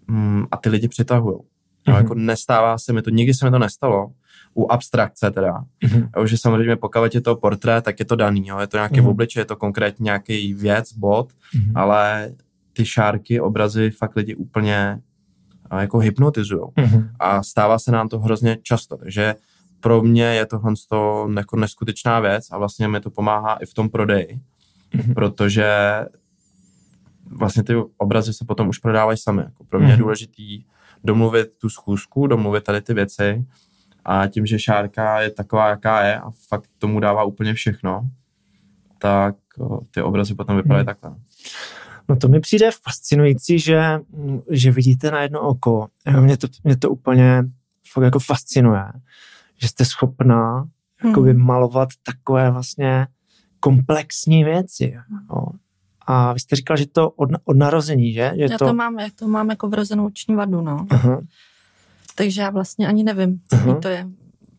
um, 0.08 0.46
a 0.50 0.56
ty 0.56 0.68
lidi 0.68 0.88
přitahují. 0.88 1.36
Mm-hmm. 1.36 1.92
No, 1.92 1.96
jako 1.96 2.14
nestává 2.14 2.78
se 2.78 2.92
mi 2.92 3.02
to, 3.02 3.10
nikdy 3.10 3.34
se 3.34 3.44
mi 3.44 3.50
to 3.50 3.58
nestalo, 3.58 4.12
u 4.54 4.72
abstrakce 4.72 5.30
teda. 5.30 5.64
Mm-hmm. 5.84 6.08
Jo, 6.16 6.26
že 6.26 6.38
samozřejmě 6.38 6.76
pokud 6.76 7.14
je 7.14 7.20
to 7.20 7.36
portrét, 7.36 7.84
tak 7.84 7.98
je 7.98 8.04
to 8.04 8.16
daný, 8.16 8.46
jo. 8.46 8.58
je 8.58 8.66
to 8.66 8.76
nějaký 8.76 9.00
mm-hmm. 9.00 9.08
obličej, 9.08 9.40
je 9.40 9.44
to 9.44 9.56
konkrétně 9.56 10.04
nějaký 10.04 10.54
věc, 10.54 10.92
bod, 10.92 11.32
mm-hmm. 11.32 11.72
ale 11.74 12.32
ty 12.72 12.84
šárky, 12.84 13.40
obrazy 13.40 13.90
fakt 13.90 14.16
lidi 14.16 14.34
úplně 14.34 15.00
jako 15.70 15.98
hypnotizují. 15.98 16.62
Mm-hmm. 16.62 17.08
A 17.18 17.42
stává 17.42 17.78
se 17.78 17.92
nám 17.92 18.08
to 18.08 18.18
hrozně 18.18 18.58
často, 18.62 18.96
takže 18.96 19.34
pro 19.80 20.02
mě 20.02 20.24
je 20.24 20.46
tohle 20.46 20.72
to 20.88 21.28
jako 21.36 21.56
neskutečná 21.56 22.20
věc 22.20 22.46
a 22.50 22.58
vlastně 22.58 22.88
mi 22.88 23.00
to 23.00 23.10
pomáhá 23.10 23.54
i 23.54 23.66
v 23.66 23.74
tom 23.74 23.88
prodeji, 23.88 24.40
mm-hmm. 24.94 25.14
protože 25.14 25.68
vlastně 27.26 27.62
ty 27.62 27.74
obrazy 27.96 28.32
se 28.32 28.44
potom 28.44 28.68
už 28.68 28.78
prodávají 28.78 29.18
sami. 29.18 29.42
Jako 29.42 29.64
pro 29.64 29.78
mě 29.78 29.86
mm-hmm. 29.86 29.90
je 29.90 29.96
mhm. 29.96 30.02
důležitý 30.02 30.64
domluvit 31.04 31.58
tu 31.58 31.68
schůzku, 31.68 32.26
domluvit 32.26 32.64
tady 32.64 32.80
ty 32.80 32.94
věci 32.94 33.44
a 34.04 34.26
tím, 34.26 34.46
že 34.46 34.58
Šárka 34.58 35.20
je 35.20 35.30
taková, 35.30 35.68
jaká 35.68 36.04
je 36.04 36.20
a 36.20 36.30
fakt 36.48 36.70
tomu 36.78 37.00
dává 37.00 37.24
úplně 37.24 37.54
všechno, 37.54 38.10
tak 38.98 39.34
ty 39.90 40.02
obrazy 40.02 40.34
potom 40.34 40.56
vypadají 40.56 40.82
mm. 40.82 40.86
takhle. 40.86 41.14
No 42.08 42.16
to 42.16 42.28
mi 42.28 42.40
přijde 42.40 42.70
fascinující, 42.82 43.58
že, 43.58 44.00
že 44.50 44.70
vidíte 44.70 45.10
na 45.10 45.22
jedno 45.22 45.40
oko. 45.40 45.88
Mě 46.20 46.36
to, 46.36 46.46
mě 46.64 46.76
to 46.76 46.90
úplně 46.90 47.44
fakt 47.92 48.04
jako 48.04 48.18
fascinuje, 48.18 48.84
že 49.56 49.68
jste 49.68 49.84
schopná 49.84 50.68
hmm. 50.96 51.38
malovat 51.38 51.88
takové 52.02 52.50
vlastně 52.50 53.06
komplexní 53.60 54.44
věci. 54.44 54.94
Jo. 55.30 55.46
A 56.06 56.32
vy 56.32 56.40
jste 56.40 56.56
říkal, 56.56 56.76
že 56.76 56.86
to 56.86 57.10
od, 57.10 57.30
od 57.44 57.56
narození, 57.56 58.12
že? 58.12 58.32
že 58.36 58.42
já 58.42 58.58
to... 58.58 58.66
to 58.66 58.74
mám, 58.74 58.98
já 58.98 59.08
to 59.14 59.28
mám 59.28 59.50
jako 59.50 59.68
vrozenou 59.68 60.06
oční 60.06 60.34
vadu, 60.34 60.60
no. 60.60 60.86
Aha. 60.90 61.20
Takže 62.14 62.40
já 62.40 62.50
vlastně 62.50 62.88
ani 62.88 63.04
nevím, 63.04 63.40
co 63.48 63.74
to 63.74 63.88
je. 63.88 64.08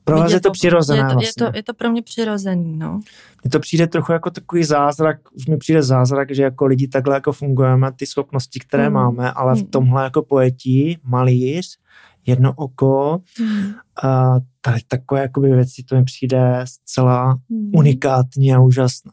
Pro 0.10 0.20
vás 0.20 0.32
je 0.32 0.40
to 0.40 0.52
přirozené 0.52 1.00
je 1.00 1.04
to, 1.04 1.14
vlastně. 1.14 1.46
je, 1.46 1.52
to, 1.52 1.58
je 1.58 1.64
to 1.64 1.74
pro 1.74 1.92
mě 1.92 2.02
přirozený, 2.02 2.78
no. 2.78 3.00
Mně 3.44 3.52
to 3.52 3.60
přijde 3.60 3.88
trochu 3.88 4.12
jako 4.12 4.30
takový 4.30 4.64
zázrak, 4.64 5.18
už 5.34 5.48
mi 5.48 5.58
přijde 5.58 5.84
zázrak, 5.84 6.36
že 6.36 6.44
jako 6.44 6.66
lidi 6.66 6.88
takhle 6.88 7.16
jako 7.16 7.32
fungujeme, 7.32 7.92
ty 7.92 8.06
schopnosti, 8.06 8.60
které 8.60 8.90
mm. 8.90 8.94
máme, 8.96 9.32
ale 9.32 9.56
v 9.56 9.58
hmm. 9.58 9.68
tomhle 9.68 10.04
jako 10.04 10.22
pojetí, 10.22 10.98
malíř, 11.04 11.78
jedno 12.26 12.54
oko, 12.56 13.22
mm. 13.40 13.74
a 14.04 14.36
tady 14.62 14.80
takové 14.88 15.22
jakoby 15.22 15.52
věci, 15.56 15.84
to 15.84 15.96
mi 15.96 16.04
přijde 16.04 16.62
zcela 16.64 17.36
mm. 17.50 17.72
unikátní 17.74 18.54
a 18.54 18.60
úžasné. 18.60 19.12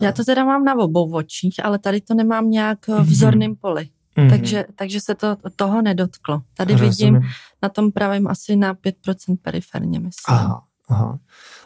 Já 0.00 0.12
to 0.12 0.24
teda 0.24 0.44
mám 0.44 0.64
na 0.64 0.78
obou 0.78 1.12
očích, 1.12 1.64
ale 1.64 1.78
tady 1.78 2.00
to 2.00 2.14
nemám 2.14 2.50
nějak 2.50 2.86
v 2.86 3.02
vzorném 3.02 3.56
poli. 3.56 3.88
Mm-hmm. 4.16 4.30
Takže, 4.30 4.64
takže 4.74 5.00
se 5.00 5.14
to 5.14 5.36
toho 5.56 5.82
nedotklo. 5.82 6.42
Tady 6.56 6.72
Rozumím. 6.72 6.90
vidím 6.90 7.30
na 7.62 7.68
tom 7.68 7.92
pravém 7.92 8.26
asi 8.26 8.56
na 8.56 8.74
5% 8.74 9.36
periferně, 9.42 10.00
myslím. 10.00 10.36
Aha, 10.36 10.62
aha. 10.88 11.18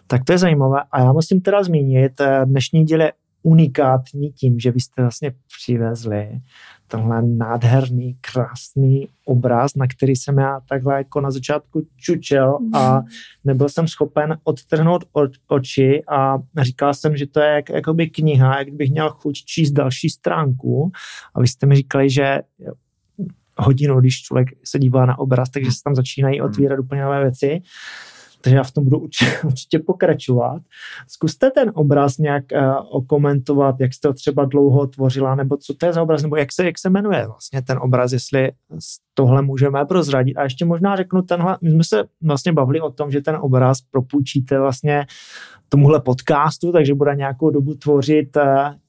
Tak 0.07 0.25
to 0.25 0.33
je 0.33 0.39
zajímavé. 0.39 0.83
A 0.93 1.01
já 1.01 1.13
musím 1.13 1.41
teda 1.41 1.63
zmínit, 1.63 2.21
eh, 2.21 2.47
dnešní 2.47 2.85
díl 2.85 3.01
je 3.01 3.13
unikátní 3.47 4.33
tím, 4.33 4.59
že 4.61 4.71
vy 4.71 4.81
jste 4.81 5.03
vlastně 5.03 5.33
přivezli 5.59 6.41
tenhle 6.89 7.23
nádherný, 7.23 8.17
krásný 8.21 9.09
obraz, 9.25 9.75
na 9.77 9.87
který 9.87 10.17
jsem 10.17 10.39
já 10.39 10.61
takhle 10.69 10.95
jako 10.95 11.21
na 11.21 11.31
začátku 11.31 11.87
čučel 11.97 12.59
a 12.75 12.95
mhm. 12.95 13.07
nebyl 13.45 13.69
jsem 13.69 13.89
schopen 13.89 14.39
odtrhnout 14.45 15.05
od 15.13 15.31
oči 15.49 16.03
a 16.09 16.39
říkal 16.63 16.95
jsem, 16.95 17.17
že 17.17 17.27
to 17.27 17.41
je 17.41 17.51
jak, 17.51 17.71
jakoby 17.71 18.11
kniha, 18.11 18.59
jak 18.59 18.71
bych 18.71 18.91
měl 18.91 19.11
chuť 19.11 19.35
číst 19.35 19.71
další 19.71 20.09
stránku 20.09 20.93
a 21.35 21.41
vy 21.41 21.49
jste 21.49 21.67
mi 21.67 21.77
říkali, 21.77 22.11
že 22.11 22.41
hodinu, 23.59 24.01
když 24.01 24.23
člověk 24.23 24.49
se 24.65 24.79
dívá 24.79 25.07
na 25.07 25.19
obraz, 25.19 25.51
takže 25.51 25.73
se 25.73 25.83
tam 25.85 25.95
začínají 25.95 26.41
mhm. 26.41 26.49
otvírat 26.49 26.79
úplně 26.79 27.03
nové 27.03 27.21
věci 27.23 27.63
takže 28.45 28.57
já 28.57 28.63
v 28.63 28.71
tom 28.71 28.85
budu 28.85 28.99
určitě 29.45 29.79
pokračovat. 29.79 30.63
Zkuste 31.09 31.51
ten 31.51 31.73
obraz 31.75 32.19
nějak 32.19 32.45
uh, 32.53 32.75
okomentovat, 32.91 33.81
jak 33.81 33.95
jste 33.95 34.09
ho 34.09 34.15
třeba 34.15 34.45
dlouho 34.45 34.87
tvořila, 34.87 35.35
nebo 35.35 35.57
co 35.57 35.75
to 35.75 35.87
je 35.87 35.93
za 35.93 36.03
obraz, 36.03 36.23
nebo 36.23 36.37
jak 36.37 36.53
se, 36.53 36.65
jak 36.65 36.79
se 36.79 36.91
jmenuje 36.91 37.27
vlastně 37.27 37.63
ten 37.63 37.79
obraz, 37.83 38.13
jestli 38.13 38.53
tohle 39.15 39.43
můžeme 39.43 39.85
prozradit. 39.85 40.37
A 40.37 40.43
ještě 40.43 40.65
možná 40.65 40.97
řeknu 40.97 41.23
tenhle, 41.23 41.59
my 41.63 41.71
jsme 41.71 41.85
se 41.85 42.05
vlastně 42.23 42.53
bavili 42.53 42.81
o 42.81 42.91
tom, 42.91 43.11
že 43.11 43.21
ten 43.21 43.37
obraz 43.41 43.79
propůjčíte 43.91 44.59
vlastně 44.59 45.07
tomuhle 45.69 46.01
podcastu, 46.01 46.73
takže 46.73 46.95
bude 46.95 47.15
nějakou 47.15 47.51
dobu 47.51 47.75
tvořit 47.75 48.37
uh, 48.37 48.43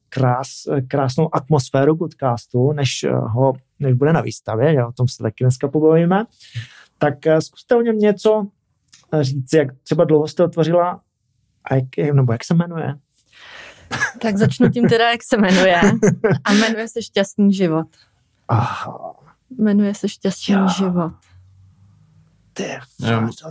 krás, 0.08 0.48
krásnou 0.88 1.34
atmosféru 1.34 1.96
podcastu, 1.96 2.72
než, 2.72 3.06
ho, 3.10 3.52
než 3.78 3.94
bude 3.94 4.12
na 4.12 4.20
výstavě, 4.20 4.72
že 4.72 4.84
o 4.84 4.92
tom 4.92 5.08
se 5.08 5.22
taky 5.22 5.44
dneska 5.44 5.68
pobavíme. 5.68 6.24
Tak 6.98 7.14
zkuste 7.38 7.76
o 7.76 7.80
něm 7.80 7.98
něco 7.98 8.46
říct, 9.20 9.52
jak 9.52 9.68
třeba 9.82 10.04
dlouho 10.04 10.28
jste 10.28 10.44
otvořila 10.44 11.00
a 11.70 11.74
jak, 11.74 12.12
nebo 12.12 12.32
jak 12.32 12.44
se 12.44 12.54
jmenuje? 12.54 12.94
Tak 14.22 14.36
začnu 14.36 14.70
tím 14.70 14.88
teda, 14.88 15.10
jak 15.10 15.22
se 15.22 15.36
jmenuje. 15.36 15.80
A 16.44 16.52
jmenuje 16.52 16.88
se 16.88 17.02
Šťastný 17.02 17.54
život. 17.54 17.86
Aha. 18.48 19.14
Jmenuje 19.58 19.94
se 19.94 20.08
Šťastný 20.08 20.54
jo. 20.54 20.68
život. 20.78 21.12
Ty, 22.52 22.78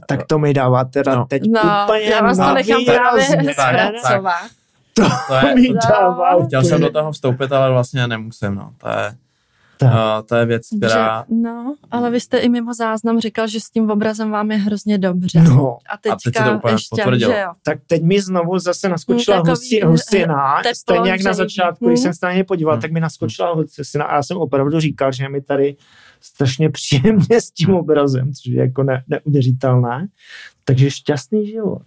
tak 0.07 0.25
to 0.27 0.39
mi 0.39 0.53
dává 0.53 0.85
teda 0.85 1.15
no. 1.15 1.25
teď 1.25 1.43
no, 1.45 1.61
úplně 1.83 2.01
já 2.01 2.21
vás 2.21 2.37
to 2.37 2.53
nechám 2.53 2.85
právě 2.85 3.23
zpracovat. 3.53 4.49
To, 4.93 5.03
to 5.27 5.47
je, 5.47 5.55
mi 5.55 5.73
dává. 5.89 6.45
Chtěl 6.45 6.63
jsem 6.63 6.81
do 6.81 6.91
toho 6.91 7.11
vstoupit, 7.11 7.51
ale 7.51 7.71
vlastně 7.71 8.07
nemusím, 8.07 8.55
no. 8.55 8.73
To 8.77 8.89
je, 8.89 9.17
tak. 9.77 9.93
No, 9.93 10.23
to 10.23 10.35
je 10.35 10.45
věc, 10.45 10.67
která... 10.77 11.25
Že, 11.29 11.35
no, 11.35 11.75
ale 11.91 12.11
vy 12.11 12.19
jste 12.19 12.38
i 12.38 12.49
mimo 12.49 12.73
záznam 12.73 13.19
říkal, 13.19 13.47
že 13.47 13.59
s 13.59 13.69
tím 13.69 13.91
obrazem 13.91 14.31
vám 14.31 14.51
je 14.51 14.57
hrozně 14.57 14.97
dobře. 14.97 15.41
No. 15.43 15.77
A 15.89 15.97
teďka 15.97 16.13
a 16.13 16.17
teď 16.23 16.38
se 16.38 16.43
to 16.43 16.55
úplně 16.55 16.73
ještě, 16.73 16.88
potvrdilo. 16.95 17.31
že 17.31 17.39
jo. 17.39 17.51
Tak 17.63 17.79
teď 17.88 18.03
mi 18.03 18.21
znovu 18.21 18.59
zase 18.59 18.89
naskočila 18.89 19.38
hmm, 19.38 19.49
husi, 19.49 19.81
husina, 19.81 20.57
teplo, 20.57 20.75
stejně 20.75 21.11
jak 21.11 21.21
na 21.21 21.33
začátku, 21.33 21.85
hmm. 21.85 21.93
když 21.93 21.99
jsem 21.99 22.13
se 22.13 22.25
na 22.25 22.33
ně 22.33 22.43
podíval, 22.43 22.73
hmm. 22.73 22.81
tak 22.81 22.91
mi 22.91 22.99
naskočila 22.99 23.53
husina 23.53 24.05
a 24.05 24.15
já 24.15 24.23
jsem 24.23 24.38
opravdu 24.38 24.79
říkal, 24.79 25.11
že 25.11 25.29
mi 25.29 25.41
tady 25.41 25.75
strašně 26.21 26.69
příjemně 26.69 27.41
s 27.41 27.51
tím 27.51 27.73
obrazem, 27.73 28.33
což 28.33 28.45
je 28.45 28.61
jako 28.61 28.83
ne, 28.83 29.03
neuvěřitelné. 29.07 30.07
Takže 30.65 30.91
šťastný 30.91 31.47
život. 31.47 31.81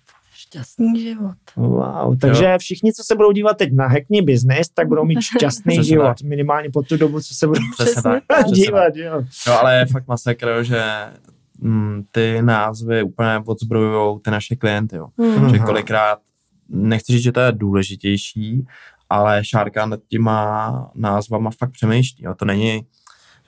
Šťastný 0.48 1.00
život. 1.00 1.36
Wow, 1.56 2.18
takže 2.18 2.44
jo. 2.44 2.58
všichni, 2.58 2.92
co 2.92 3.02
se 3.04 3.16
budou 3.16 3.32
dívat 3.32 3.56
teď 3.56 3.72
na 3.72 3.86
Hackney 3.86 4.22
Business, 4.22 4.68
tak 4.68 4.88
budou 4.88 5.04
mít 5.04 5.20
šťastný 5.20 5.74
Přesně 5.74 5.84
život. 5.84 6.22
Minimálně 6.22 6.70
po 6.70 6.82
tu 6.82 6.96
dobu, 6.96 7.20
co 7.20 7.34
se 7.34 7.46
budou 7.46 7.60
Přesně 7.78 8.02
tak. 8.02 8.44
dívat. 8.46 8.96
Jo. 8.96 9.22
jo, 9.46 9.52
ale 9.52 9.78
je 9.78 9.86
fakt 9.86 10.06
masakr, 10.08 10.62
že 10.62 10.82
mm, 11.58 12.04
ty 12.12 12.42
názvy 12.42 13.02
úplně 13.02 13.42
odzbrojují 13.46 14.20
ty 14.24 14.30
naše 14.30 14.56
klienty. 14.56 14.96
Jo. 14.96 15.08
Mm. 15.16 15.50
Že 15.50 15.58
kolikrát, 15.58 16.18
nechci 16.68 17.12
říct, 17.12 17.22
že 17.22 17.32
to 17.32 17.40
je 17.40 17.52
důležitější, 17.52 18.66
ale 19.10 19.44
Šárka 19.44 19.86
nad 19.86 20.00
těma 20.08 20.90
názvama 20.94 21.50
fakt 21.58 21.72
přemýšlí. 21.72 22.24
Jo. 22.24 22.34
To 22.34 22.44
není 22.44 22.86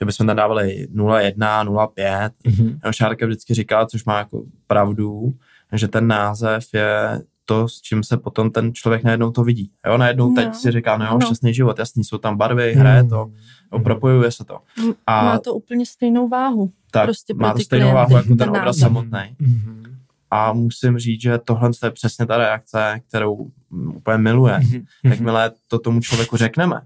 že 0.01 0.05
bychom 0.05 0.27
tam 0.27 0.35
dávali 0.35 0.87
0,1, 0.95 1.65
0,5. 1.65 2.29
Mm-hmm. 2.47 2.91
Šárka 2.91 3.25
vždycky 3.25 3.53
říká, 3.53 3.85
což 3.85 4.05
má 4.05 4.17
jako 4.17 4.43
pravdu, 4.67 5.33
že 5.77 5.87
ten 5.87 6.07
název 6.07 6.73
je 6.73 7.21
to, 7.45 7.67
s 7.67 7.81
čím 7.81 8.03
se 8.03 8.17
potom 8.17 8.51
ten 8.51 8.73
člověk 8.73 9.03
najednou 9.03 9.31
to 9.31 9.43
vidí. 9.43 9.71
Jo, 9.87 9.97
najednou 9.97 10.29
no. 10.29 10.35
teď 10.35 10.55
si 10.55 10.71
říká, 10.71 10.97
no 10.97 11.05
jo, 11.05 11.13
no. 11.13 11.25
šťastný 11.25 11.53
život, 11.53 11.79
jasný, 11.79 12.03
jsou 12.03 12.17
tam 12.17 12.37
barvy, 12.37 12.73
hraje 12.73 13.03
to, 13.03 13.31
jo, 13.73 13.79
propojuje 13.79 14.31
se 14.31 14.45
to. 14.45 14.59
A 15.07 15.23
má 15.25 15.39
to 15.39 15.53
úplně 15.53 15.85
stejnou 15.85 16.27
váhu. 16.27 16.71
Tak, 16.91 17.03
prostě 17.03 17.33
má 17.33 17.53
to 17.53 17.59
stejnou 17.59 17.91
klienty, 17.91 18.13
váhu 18.13 18.15
jako 18.15 18.35
ten 18.35 18.49
obraz 18.49 18.77
samotný. 18.77 19.19
Mm-hmm. 19.41 19.95
A 20.31 20.53
musím 20.53 20.97
říct, 20.97 21.21
že 21.21 21.37
tohle 21.37 21.71
je 21.83 21.91
přesně 21.91 22.25
ta 22.25 22.37
reakce, 22.37 23.01
kterou 23.07 23.51
úplně 23.95 24.17
miluje. 24.17 24.57
Mm-hmm. 24.57 24.85
Jakmile 25.03 25.51
to 25.67 25.79
tomu 25.79 26.01
člověku 26.01 26.37
řekneme, 26.37 26.81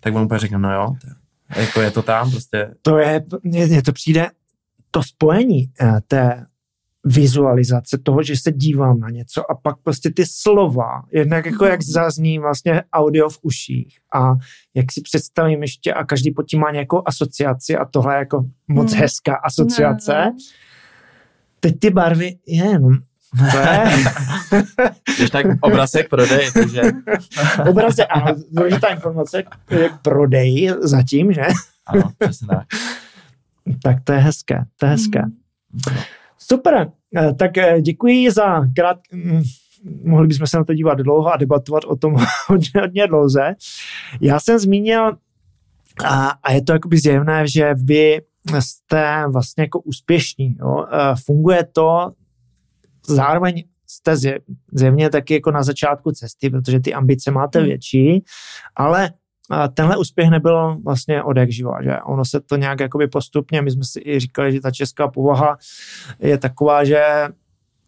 tak 0.00 0.14
on 0.14 0.22
úplně 0.22 0.38
řekne, 0.38 0.58
no 0.58 0.74
jo, 0.74 0.96
to, 1.00 1.60
jako 1.60 1.80
je 1.80 1.90
to 1.90 2.02
tam 2.02 2.30
prostě. 2.30 2.74
To 2.82 2.98
je, 2.98 3.24
mně 3.42 3.82
to 3.82 3.92
přijde, 3.92 4.30
to 4.90 5.02
spojení 5.02 5.70
eh, 5.80 6.00
té 6.08 6.46
vizualizace 7.04 7.98
toho, 8.02 8.22
že 8.22 8.36
se 8.36 8.52
dívám 8.52 9.00
na 9.00 9.10
něco 9.10 9.50
a 9.50 9.54
pak 9.54 9.76
prostě 9.82 10.10
ty 10.10 10.24
slova, 10.26 11.02
jednak 11.12 11.46
jako 11.46 11.64
jak 11.64 11.82
zazní 11.82 12.38
vlastně 12.38 12.82
audio 12.92 13.28
v 13.28 13.38
uších 13.42 13.98
a 14.14 14.34
jak 14.74 14.92
si 14.92 15.00
představím 15.00 15.62
ještě 15.62 15.94
a 15.94 16.04
každý 16.04 16.30
pod 16.30 16.42
tím 16.42 16.60
má 16.60 16.70
nějakou 16.70 17.02
asociaci 17.06 17.76
a 17.76 17.84
tohle 17.84 18.14
je 18.14 18.18
jako 18.18 18.44
moc 18.68 18.92
hmm. 18.92 19.00
hezká 19.00 19.34
asociace. 19.34 20.14
Ne, 20.14 20.24
ne. 20.24 20.32
Teď 21.60 21.78
ty 21.78 21.90
barvy, 21.90 22.36
je, 22.46 22.78
no, 22.78 22.88
to 23.50 23.58
je. 23.58 23.84
Když 25.16 25.30
tak 25.30 25.46
obraz 25.60 25.94
je 25.94 26.04
prodej, 26.04 26.50
takže... 26.52 26.82
obraz 27.68 27.98
je, 27.98 28.06
ano, 28.06 28.36
důležitá 28.52 28.88
informace 28.88 29.42
je 29.70 29.90
prodej 30.02 30.74
zatím, 30.80 31.32
že? 31.32 31.42
ano, 31.86 32.10
přesně 32.18 32.46
tak. 32.46 32.66
Tak 33.82 33.96
to 34.04 34.12
je 34.12 34.18
hezké, 34.18 34.64
to 34.76 34.86
je 34.86 34.92
hezké. 34.92 35.20
Hmm. 35.20 35.98
Super, 36.48 36.92
eh, 37.16 37.34
tak 37.34 37.58
eh, 37.58 37.80
děkuji 37.80 38.30
za 38.30 38.60
krát... 38.76 38.98
Mm, 39.12 39.42
mohli 40.04 40.26
bychom 40.26 40.46
se 40.46 40.56
na 40.56 40.64
to 40.64 40.74
dívat 40.74 40.98
dlouho 40.98 41.32
a 41.32 41.36
debatovat 41.36 41.84
o 41.84 41.96
tom 41.96 42.16
hodně, 42.46 42.70
hodně 42.80 43.06
dlouze. 43.06 43.54
Já 44.20 44.40
jsem 44.40 44.58
zmínil, 44.58 45.16
a, 46.04 46.28
a 46.42 46.52
je 46.52 46.62
to 46.62 46.72
jakoby 46.72 46.98
zjevné, 46.98 47.48
že 47.48 47.74
vy 47.74 48.20
jste 48.60 49.24
vlastně 49.32 49.62
jako 49.62 49.80
úspěšní. 49.80 50.56
Jo? 50.60 50.86
Eh, 50.92 51.14
funguje 51.24 51.64
to, 51.72 52.12
zároveň 53.06 53.64
jste 53.86 54.16
zjevně 54.72 55.10
taky 55.10 55.34
jako 55.34 55.50
na 55.50 55.62
začátku 55.62 56.12
cesty, 56.12 56.50
protože 56.50 56.80
ty 56.80 56.94
ambice 56.94 57.30
máte 57.30 57.58
hmm. 57.58 57.68
větší, 57.68 58.24
ale 58.76 59.10
tenhle 59.74 59.96
úspěch 59.96 60.30
nebyl 60.30 60.76
vlastně 60.84 61.22
od 61.22 61.36
jak 61.36 61.50
živa, 61.50 61.82
že 61.82 62.00
ono 62.00 62.24
se 62.24 62.40
to 62.40 62.56
nějak 62.56 62.80
jakoby 62.80 63.08
postupně, 63.08 63.62
my 63.62 63.70
jsme 63.70 63.84
si 63.84 64.00
i 64.04 64.20
říkali, 64.20 64.52
že 64.52 64.60
ta 64.60 64.70
česká 64.70 65.08
povaha 65.08 65.58
je 66.18 66.38
taková, 66.38 66.84
že 66.84 67.02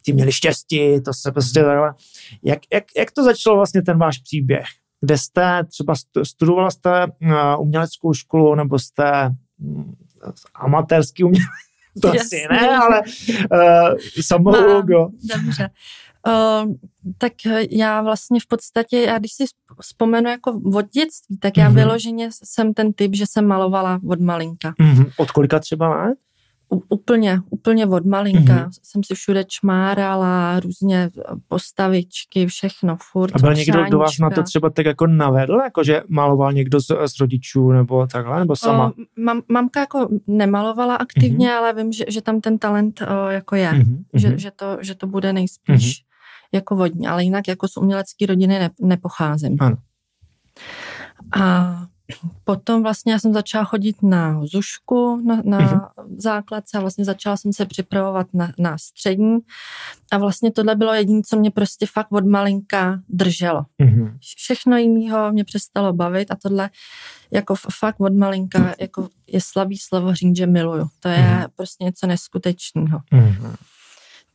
ti 0.02 0.12
měli 0.12 0.32
štěstí, 0.32 1.00
to 1.00 1.12
se 1.14 1.32
prostě 1.32 1.62
takhle. 1.62 1.94
Jak, 2.42 2.58
jak, 2.72 2.84
jak 2.96 3.12
to 3.12 3.24
začalo 3.24 3.56
vlastně 3.56 3.82
ten 3.82 3.98
váš 3.98 4.18
příběh? 4.18 4.66
Kde 5.00 5.18
jste 5.18 5.64
třeba 5.64 5.94
studovala 6.22 6.70
jste 6.70 7.06
uměleckou 7.58 8.14
školu 8.14 8.54
nebo 8.54 8.78
jste 8.78 9.30
mm, 9.58 9.94
amatérský 10.54 11.24
umělec? 11.24 11.46
To 12.02 12.08
asi 12.08 12.46
ne, 12.50 12.76
ale 12.76 13.02
uh, 13.52 13.94
samouk, 14.20 14.88
jo. 14.88 15.08
Dobře. 15.34 15.70
Uh, 16.26 16.72
tak 17.18 17.32
já 17.70 18.02
vlastně 18.02 18.40
v 18.40 18.46
podstatě, 18.48 18.98
já 18.98 19.18
když 19.18 19.32
si 19.32 19.44
vzpomenu 19.80 20.30
jako 20.30 20.60
od 20.74 20.90
dětství, 20.90 21.38
tak 21.38 21.56
já 21.56 21.70
mm-hmm. 21.70 21.74
vyloženě 21.74 22.28
jsem 22.44 22.74
ten 22.74 22.92
typ, 22.92 23.14
že 23.14 23.24
jsem 23.26 23.46
malovala 23.46 24.00
od 24.08 24.20
malinka. 24.20 24.74
Mm-hmm. 24.80 25.10
Od 25.16 25.30
kolika 25.30 25.58
třeba? 25.58 26.08
U, 26.72 26.82
úplně, 26.88 27.40
úplně 27.50 27.86
od 27.86 28.06
malinka. 28.06 28.54
Mm-hmm. 28.54 28.78
Jsem 28.82 29.04
si 29.04 29.14
všude 29.14 29.44
čmárala, 29.44 30.60
různě 30.60 31.10
postavičky, 31.48 32.46
všechno, 32.46 32.96
furt. 33.12 33.32
A 33.34 33.38
byl 33.38 33.54
někdo, 33.54 33.84
kdo 33.84 33.98
vás 33.98 34.18
na 34.18 34.30
to 34.30 34.42
třeba 34.42 34.70
tak 34.70 34.86
jako 34.86 35.06
navedl, 35.06 35.54
jako 35.64 35.84
že 35.84 36.02
maloval 36.08 36.52
někdo 36.52 36.80
z, 36.80 36.86
z 36.86 37.20
rodičů 37.20 37.72
nebo 37.72 38.06
takhle, 38.06 38.38
nebo 38.38 38.56
sama? 38.56 38.86
O, 38.86 38.92
mam, 39.16 39.42
mamka 39.48 39.80
jako 39.80 40.08
nemalovala 40.26 40.96
aktivně, 40.96 41.48
mm-hmm. 41.48 41.58
ale 41.58 41.74
vím, 41.74 41.92
že, 41.92 42.04
že 42.08 42.22
tam 42.22 42.40
ten 42.40 42.58
talent 42.58 43.02
o, 43.02 43.30
jako 43.30 43.56
je, 43.56 43.70
mm-hmm. 43.70 44.04
že, 44.14 44.38
že, 44.38 44.50
to, 44.50 44.78
že 44.80 44.94
to 44.94 45.06
bude 45.06 45.32
nejspíš. 45.32 46.00
Mm-hmm 46.00 46.05
jako 46.56 46.76
vodní, 46.76 47.06
ale 47.06 47.24
jinak 47.24 47.48
jako 47.48 47.68
z 47.68 47.76
umělecké 47.76 48.26
rodiny 48.26 48.58
ne, 48.58 48.70
nepocházím. 48.80 49.56
Ano. 49.60 49.76
A 51.40 51.86
potom 52.44 52.82
vlastně 52.82 53.12
já 53.12 53.18
jsem 53.18 53.32
začala 53.32 53.64
chodit 53.64 54.02
na 54.02 54.40
zušku 54.44 55.22
na, 55.26 55.42
na 55.44 55.58
mm-hmm. 55.58 55.88
základce 56.16 56.78
a 56.78 56.80
vlastně 56.80 57.04
začala 57.04 57.36
jsem 57.36 57.52
se 57.52 57.66
připravovat 57.66 58.26
na, 58.34 58.52
na 58.58 58.78
střední 58.78 59.38
a 60.12 60.18
vlastně 60.18 60.52
tohle 60.52 60.76
bylo 60.76 60.94
jediné, 60.94 61.22
co 61.26 61.36
mě 61.36 61.50
prostě 61.50 61.86
fakt 61.86 62.12
od 62.12 62.26
malinka 62.26 63.00
drželo. 63.08 63.64
Mm-hmm. 63.82 64.16
Všechno 64.36 64.76
jiného 64.76 65.32
mě 65.32 65.44
přestalo 65.44 65.92
bavit 65.92 66.30
a 66.30 66.36
tohle 66.42 66.70
jako 67.30 67.54
fakt 67.54 68.00
od 68.00 68.14
malinka 68.14 68.74
jako 68.80 69.08
je 69.26 69.40
slabý 69.40 69.78
slovo 69.78 70.14
říct, 70.14 70.36
že 70.36 70.46
miluju. 70.46 70.88
To 71.00 71.08
je 71.08 71.18
mm-hmm. 71.18 71.48
prostě 71.56 71.84
něco 71.84 72.06
neskutečného. 72.06 73.00
Mm-hmm. 73.12 73.54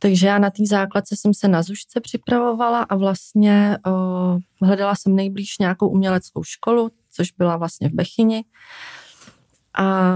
Takže 0.02 0.26
já 0.26 0.38
na 0.38 0.50
té 0.50 0.66
základce 0.66 1.16
jsem 1.16 1.34
se 1.34 1.48
na 1.48 1.62
Zušce 1.62 2.00
připravovala 2.00 2.82
a 2.82 2.96
vlastně 2.96 3.78
o, 3.86 4.38
hledala 4.62 4.94
jsem 4.94 5.16
nejblíž 5.16 5.58
nějakou 5.58 5.88
uměleckou 5.88 6.42
školu, 6.42 6.90
což 7.10 7.32
byla 7.32 7.56
vlastně 7.56 7.88
v 7.88 7.92
Bechyni. 7.92 8.44
A 9.78 10.14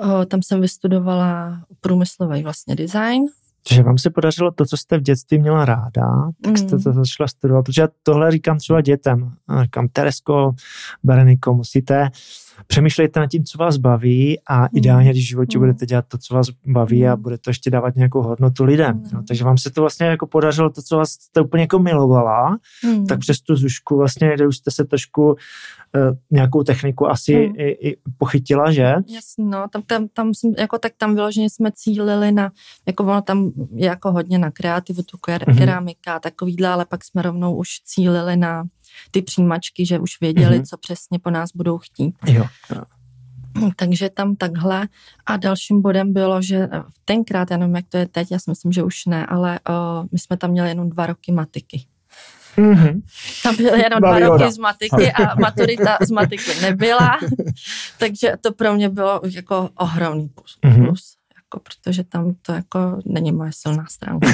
o, 0.00 0.24
tam 0.24 0.42
jsem 0.42 0.60
vystudovala 0.60 1.60
průmyslový 1.80 2.42
vlastně 2.42 2.76
design 2.76 3.26
že 3.70 3.82
vám 3.82 3.98
se 3.98 4.10
podařilo 4.10 4.50
to, 4.50 4.66
co 4.66 4.76
jste 4.76 4.98
v 4.98 5.02
dětství 5.02 5.38
měla 5.38 5.64
ráda, 5.64 6.30
tak 6.44 6.58
jste 6.58 6.76
mm. 6.76 6.82
to 6.82 6.92
začala 6.92 7.28
studovat, 7.28 7.62
protože 7.62 7.82
já 7.82 7.88
tohle 8.02 8.30
říkám 8.30 8.58
třeba 8.58 8.80
dětem. 8.80 9.32
Říkám, 9.62 9.88
Teresko, 9.88 10.54
Bereniko, 11.04 11.54
musíte 11.54 12.10
přemýšlejte 12.66 13.20
nad 13.20 13.26
tím, 13.26 13.44
co 13.44 13.58
vás 13.58 13.76
baví 13.76 14.38
a 14.48 14.60
mm. 14.60 14.68
ideálně, 14.74 15.10
když 15.10 15.24
v 15.24 15.28
životě 15.28 15.58
mm. 15.58 15.62
budete 15.62 15.86
dělat 15.86 16.04
to, 16.08 16.18
co 16.18 16.34
vás 16.34 16.46
baví 16.66 17.08
a 17.08 17.16
bude 17.16 17.38
to 17.38 17.50
ještě 17.50 17.70
dávat 17.70 17.96
nějakou 17.96 18.22
hodnotu 18.22 18.64
lidem. 18.64 19.02
No, 19.12 19.22
takže 19.28 19.44
vám 19.44 19.58
se 19.58 19.70
to 19.70 19.80
vlastně 19.80 20.06
jako 20.06 20.26
podařilo 20.26 20.70
to, 20.70 20.82
co 20.82 20.96
vás 20.96 21.10
jste 21.10 21.40
úplně 21.40 21.62
jako 21.62 21.78
milovala, 21.78 22.58
mm. 22.84 23.06
tak 23.06 23.18
přes 23.18 23.40
tu 23.40 23.56
zušku 23.56 23.96
vlastně, 23.96 24.32
kde 24.34 24.46
už 24.46 24.56
jste 24.56 24.70
se 24.70 24.84
trošku 24.84 25.26
uh, 25.26 25.36
nějakou 26.30 26.62
techniku 26.62 27.10
asi 27.10 27.48
mm. 27.48 27.54
i, 27.56 27.88
i 27.88 27.96
pochytila, 28.18 28.72
že? 28.72 28.94
Jasně, 29.14 29.44
no, 29.44 29.68
tam, 29.68 29.82
tam, 29.82 30.08
tam 30.08 30.34
jsme, 30.34 30.50
jako 30.58 30.78
tak 30.78 30.92
tam 30.98 31.14
vyloženě 31.14 31.50
jsme 31.50 31.70
cílili 31.74 32.32
na, 32.32 32.50
jako 32.86 33.02
ono 33.02 33.22
tam 33.22 33.49
jako 33.74 34.12
hodně 34.12 34.38
na 34.38 34.50
kreativu, 34.50 35.02
tu 35.02 35.18
ker, 35.18 35.48
mm. 35.48 35.58
keramika 35.58 36.14
a 36.14 36.18
takovýhle, 36.18 36.68
ale 36.68 36.84
pak 36.84 37.04
jsme 37.04 37.22
rovnou 37.22 37.56
už 37.56 37.68
cílili 37.84 38.36
na 38.36 38.64
ty 39.10 39.22
přijímačky, 39.22 39.86
že 39.86 39.98
už 39.98 40.20
věděli, 40.20 40.58
mm-hmm. 40.58 40.66
co 40.66 40.78
přesně 40.78 41.18
po 41.18 41.30
nás 41.30 41.50
budou 41.54 41.78
chtít. 41.78 42.14
Jo. 42.26 42.44
Takže 43.76 44.10
tam 44.10 44.36
takhle. 44.36 44.88
A 45.26 45.36
dalším 45.36 45.82
bodem 45.82 46.12
bylo, 46.12 46.42
že 46.42 46.68
tenkrát, 47.04 47.50
já 47.50 47.56
nevím, 47.56 47.76
jak 47.76 47.84
to 47.88 47.96
je 47.96 48.08
teď, 48.08 48.30
já 48.30 48.38
si 48.38 48.50
myslím, 48.50 48.72
že 48.72 48.82
už 48.82 49.06
ne, 49.06 49.26
ale 49.26 49.60
o, 49.60 50.04
my 50.12 50.18
jsme 50.18 50.36
tam 50.36 50.50
měli 50.50 50.68
jenom 50.68 50.90
dva 50.90 51.06
roky 51.06 51.32
matiky. 51.32 51.84
Mm-hmm. 52.56 53.02
Tam 53.42 53.56
byly 53.56 53.82
jenom 53.82 54.00
dva 54.00 54.18
roky 54.18 54.52
z 54.52 54.58
matiky 54.58 55.12
a 55.12 55.34
maturita 55.40 55.98
z 56.00 56.10
matiky 56.10 56.60
nebyla, 56.62 57.18
takže 57.98 58.32
to 58.40 58.52
pro 58.52 58.74
mě 58.74 58.88
bylo 58.88 59.20
jako 59.24 59.70
ohromný 59.74 60.28
plus. 60.28 60.58
Mm-hmm. 60.64 60.94
Jako, 61.50 61.60
protože 61.60 62.04
tam 62.04 62.34
to 62.42 62.52
jako 62.52 62.98
není 63.06 63.32
moje 63.32 63.50
silná 63.54 63.84
stránka. 63.90 64.28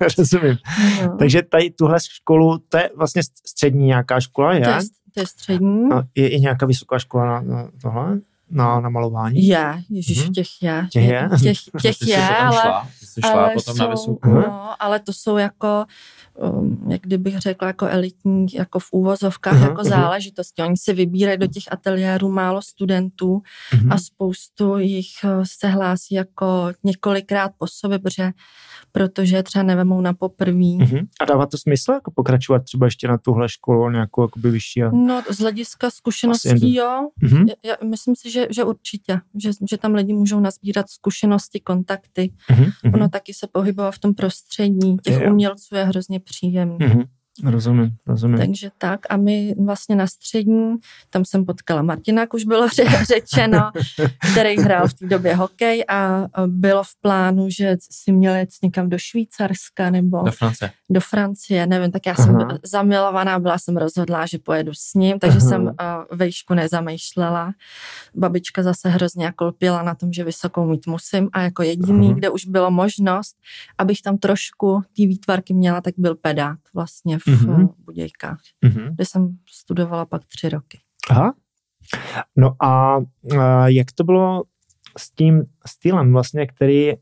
Rozumím. 0.18 0.56
No. 1.02 1.16
Takže 1.16 1.42
tady 1.42 1.70
tuhle 1.70 1.98
školu, 2.00 2.58
to 2.68 2.76
je 2.76 2.90
vlastně 2.96 3.22
střední 3.22 3.86
nějaká 3.86 4.20
škola, 4.20 4.54
je? 4.54 4.60
To 4.60 4.70
je, 4.70 4.80
to 5.14 5.20
je 5.20 5.26
střední. 5.26 5.92
A 5.92 6.02
je 6.14 6.28
i 6.28 6.40
nějaká 6.40 6.66
vysoká 6.66 6.98
škola 6.98 7.24
na, 7.26 7.40
na 7.40 7.68
tohle? 7.82 8.20
Na, 8.54 8.80
na 8.80 8.88
malování? 8.88 9.46
Je, 9.46 9.82
ježiš, 9.90 10.24
mm-hmm. 10.24 10.32
těch 10.32 10.62
je. 10.62 10.86
Těch 10.92 11.04
je? 11.04 11.28
Těch, 11.42 11.58
těch 11.82 11.96
je, 12.08 12.28
ale, 12.28 12.60
šla, 12.60 12.88
šla 13.20 13.30
ale, 13.32 13.54
potom 13.54 13.76
jsou, 13.76 13.82
na 13.82 13.90
vysokou. 13.90 14.34
no, 14.34 14.82
ale 14.82 15.00
to 15.00 15.12
jsou 15.12 15.36
jako 15.36 15.84
um, 16.34 16.86
jak 16.90 17.00
kdybych 17.00 17.38
řekla, 17.38 17.68
jako 17.68 17.86
elitní, 17.86 18.46
jako 18.54 18.78
v 18.78 18.88
úvozovkách, 18.92 19.54
uh-huh, 19.54 19.62
jako 19.62 19.82
uh-huh. 19.82 19.88
záležitosti. 19.88 20.62
Oni 20.62 20.76
si 20.76 20.92
vybírají 20.92 21.38
do 21.38 21.46
těch 21.46 21.62
ateliérů 21.70 22.28
málo 22.28 22.62
studentů 22.62 23.42
uh-huh. 23.72 23.92
a 23.92 23.98
spoustu 23.98 24.78
jich 24.78 25.08
uh, 25.24 25.30
se 25.42 25.68
hlásí 25.68 26.14
jako 26.14 26.72
několikrát 26.84 27.52
po 27.58 27.66
sobě, 27.66 27.98
protože, 27.98 28.30
protože 28.92 29.42
třeba 29.42 29.62
nevemou 29.62 30.00
na 30.00 30.12
poprví. 30.12 30.78
Uh-huh. 30.78 31.06
A 31.20 31.24
dává 31.24 31.46
to 31.46 31.58
smysl 31.58 31.92
jako 31.92 32.10
pokračovat 32.10 32.64
třeba 32.64 32.86
ještě 32.86 33.08
na 33.08 33.18
tuhle 33.18 33.48
školu 33.48 33.90
nějakou 33.90 34.22
jakoby 34.22 34.50
vyšší? 34.50 34.82
A... 34.82 34.90
No 34.90 35.22
z 35.30 35.38
hlediska 35.38 35.90
zkušeností 35.90 36.74
jo. 36.74 37.08
Uh-huh. 37.22 37.48
Já, 37.48 37.54
já 37.70 37.88
myslím 37.88 38.16
si, 38.16 38.30
že, 38.30 38.43
že 38.50 38.64
určitě, 38.64 39.20
že, 39.42 39.50
že 39.70 39.78
tam 39.78 39.94
lidi 39.94 40.12
můžou 40.12 40.40
nazbírat 40.40 40.90
zkušenosti, 40.90 41.60
kontakty. 41.60 42.32
Uh-huh. 42.50 42.94
Ono 42.94 43.08
taky 43.08 43.34
se 43.34 43.46
pohybovat 43.52 43.90
v 43.90 43.98
tom 43.98 44.14
prostředí. 44.14 44.96
Těch 45.02 45.20
je, 45.20 45.30
umělců 45.30 45.74
je 45.74 45.84
hrozně 45.84 46.20
příjemný. 46.20 46.78
Mm-hmm. 46.78 47.04
Rozumím, 47.42 47.90
rozumím. 48.06 48.38
Takže 48.38 48.70
tak 48.78 49.00
a 49.10 49.16
my 49.16 49.54
vlastně 49.64 49.96
na 49.96 50.06
střední, 50.06 50.74
tam 51.10 51.24
jsem 51.24 51.44
potkala 51.44 51.82
Martina, 51.82 52.20
jak 52.20 52.34
už 52.34 52.44
bylo 52.44 52.68
řečeno, 53.08 53.70
který 54.32 54.56
hrál 54.56 54.88
v 54.88 54.94
té 54.94 55.06
době 55.06 55.34
hokej 55.34 55.84
a 55.88 56.26
bylo 56.46 56.82
v 56.82 57.00
plánu, 57.00 57.50
že 57.50 57.76
si 57.90 58.12
měl 58.12 58.34
jet 58.34 58.48
někam 58.62 58.88
do 58.88 58.98
Švýcarska 58.98 59.90
nebo 59.90 60.22
do 60.22 60.32
Francie. 60.32 60.70
Do 60.90 61.00
Francie, 61.00 61.66
nevím, 61.66 61.90
tak 61.90 62.06
já 62.06 62.14
jsem 62.14 62.36
Aha. 62.36 62.58
zamilovaná, 62.64 63.38
byla 63.38 63.58
jsem 63.58 63.76
rozhodlá, 63.76 64.26
že 64.26 64.38
pojedu 64.38 64.72
s 64.74 64.94
ním, 64.94 65.18
takže 65.18 65.38
Aha. 65.40 65.48
jsem 65.48 65.74
vejšku 66.12 66.54
nezamýšlela. 66.54 67.52
Babička 68.14 68.62
zase 68.62 68.88
hrozně 68.88 69.24
jako 69.24 69.44
lpěla 69.44 69.82
na 69.82 69.94
tom, 69.94 70.12
že 70.12 70.24
vysokou 70.24 70.66
mít 70.66 70.86
musím 70.86 71.28
a 71.32 71.40
jako 71.40 71.62
jediný, 71.62 72.06
Aha. 72.06 72.16
kde 72.16 72.30
už 72.30 72.46
bylo 72.46 72.70
možnost, 72.70 73.36
abych 73.78 74.02
tam 74.02 74.18
trošku 74.18 74.82
ty 74.96 75.06
výtvarky 75.06 75.54
měla, 75.54 75.80
tak 75.80 75.94
byl 75.98 76.14
pedák 76.14 76.58
vlastně 76.74 77.18
v 77.18 77.26
mm-hmm. 77.26 77.74
Budějkách, 77.78 78.40
mm-hmm. 78.64 78.94
kde 78.94 79.04
jsem 79.04 79.36
studovala 79.50 80.06
pak 80.06 80.24
tři 80.24 80.48
roky. 80.48 80.80
Aha. 81.10 81.34
No 82.36 82.56
a, 82.62 82.96
a 83.40 83.68
jak 83.68 83.92
to 83.94 84.04
bylo 84.04 84.44
s 84.98 85.10
tím 85.10 85.44
stylem 85.66 86.12
vlastně, 86.12 86.46
který 86.46 86.92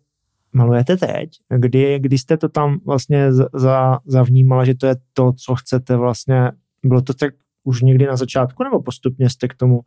malujete 0.53 0.97
teď, 0.97 1.31
kdy, 1.57 1.99
kdy 1.99 2.19
jste 2.19 2.37
to 2.37 2.49
tam 2.49 2.79
vlastně 2.87 3.33
za, 3.55 3.99
zavnímala, 4.07 4.65
že 4.65 4.75
to 4.75 4.87
je 4.87 4.97
to, 5.12 5.33
co 5.33 5.55
chcete 5.55 5.97
vlastně, 5.97 6.51
bylo 6.85 7.03
to 7.03 7.15
tak 7.15 7.35
už 7.65 7.83
někdy 7.83 8.07
na 8.07 8.17
začátku, 8.17 8.65
nebo 8.65 8.83
postupně 8.83 9.31
jste 9.31 9.49
k 9.49 9.55
tomu 9.55 9.81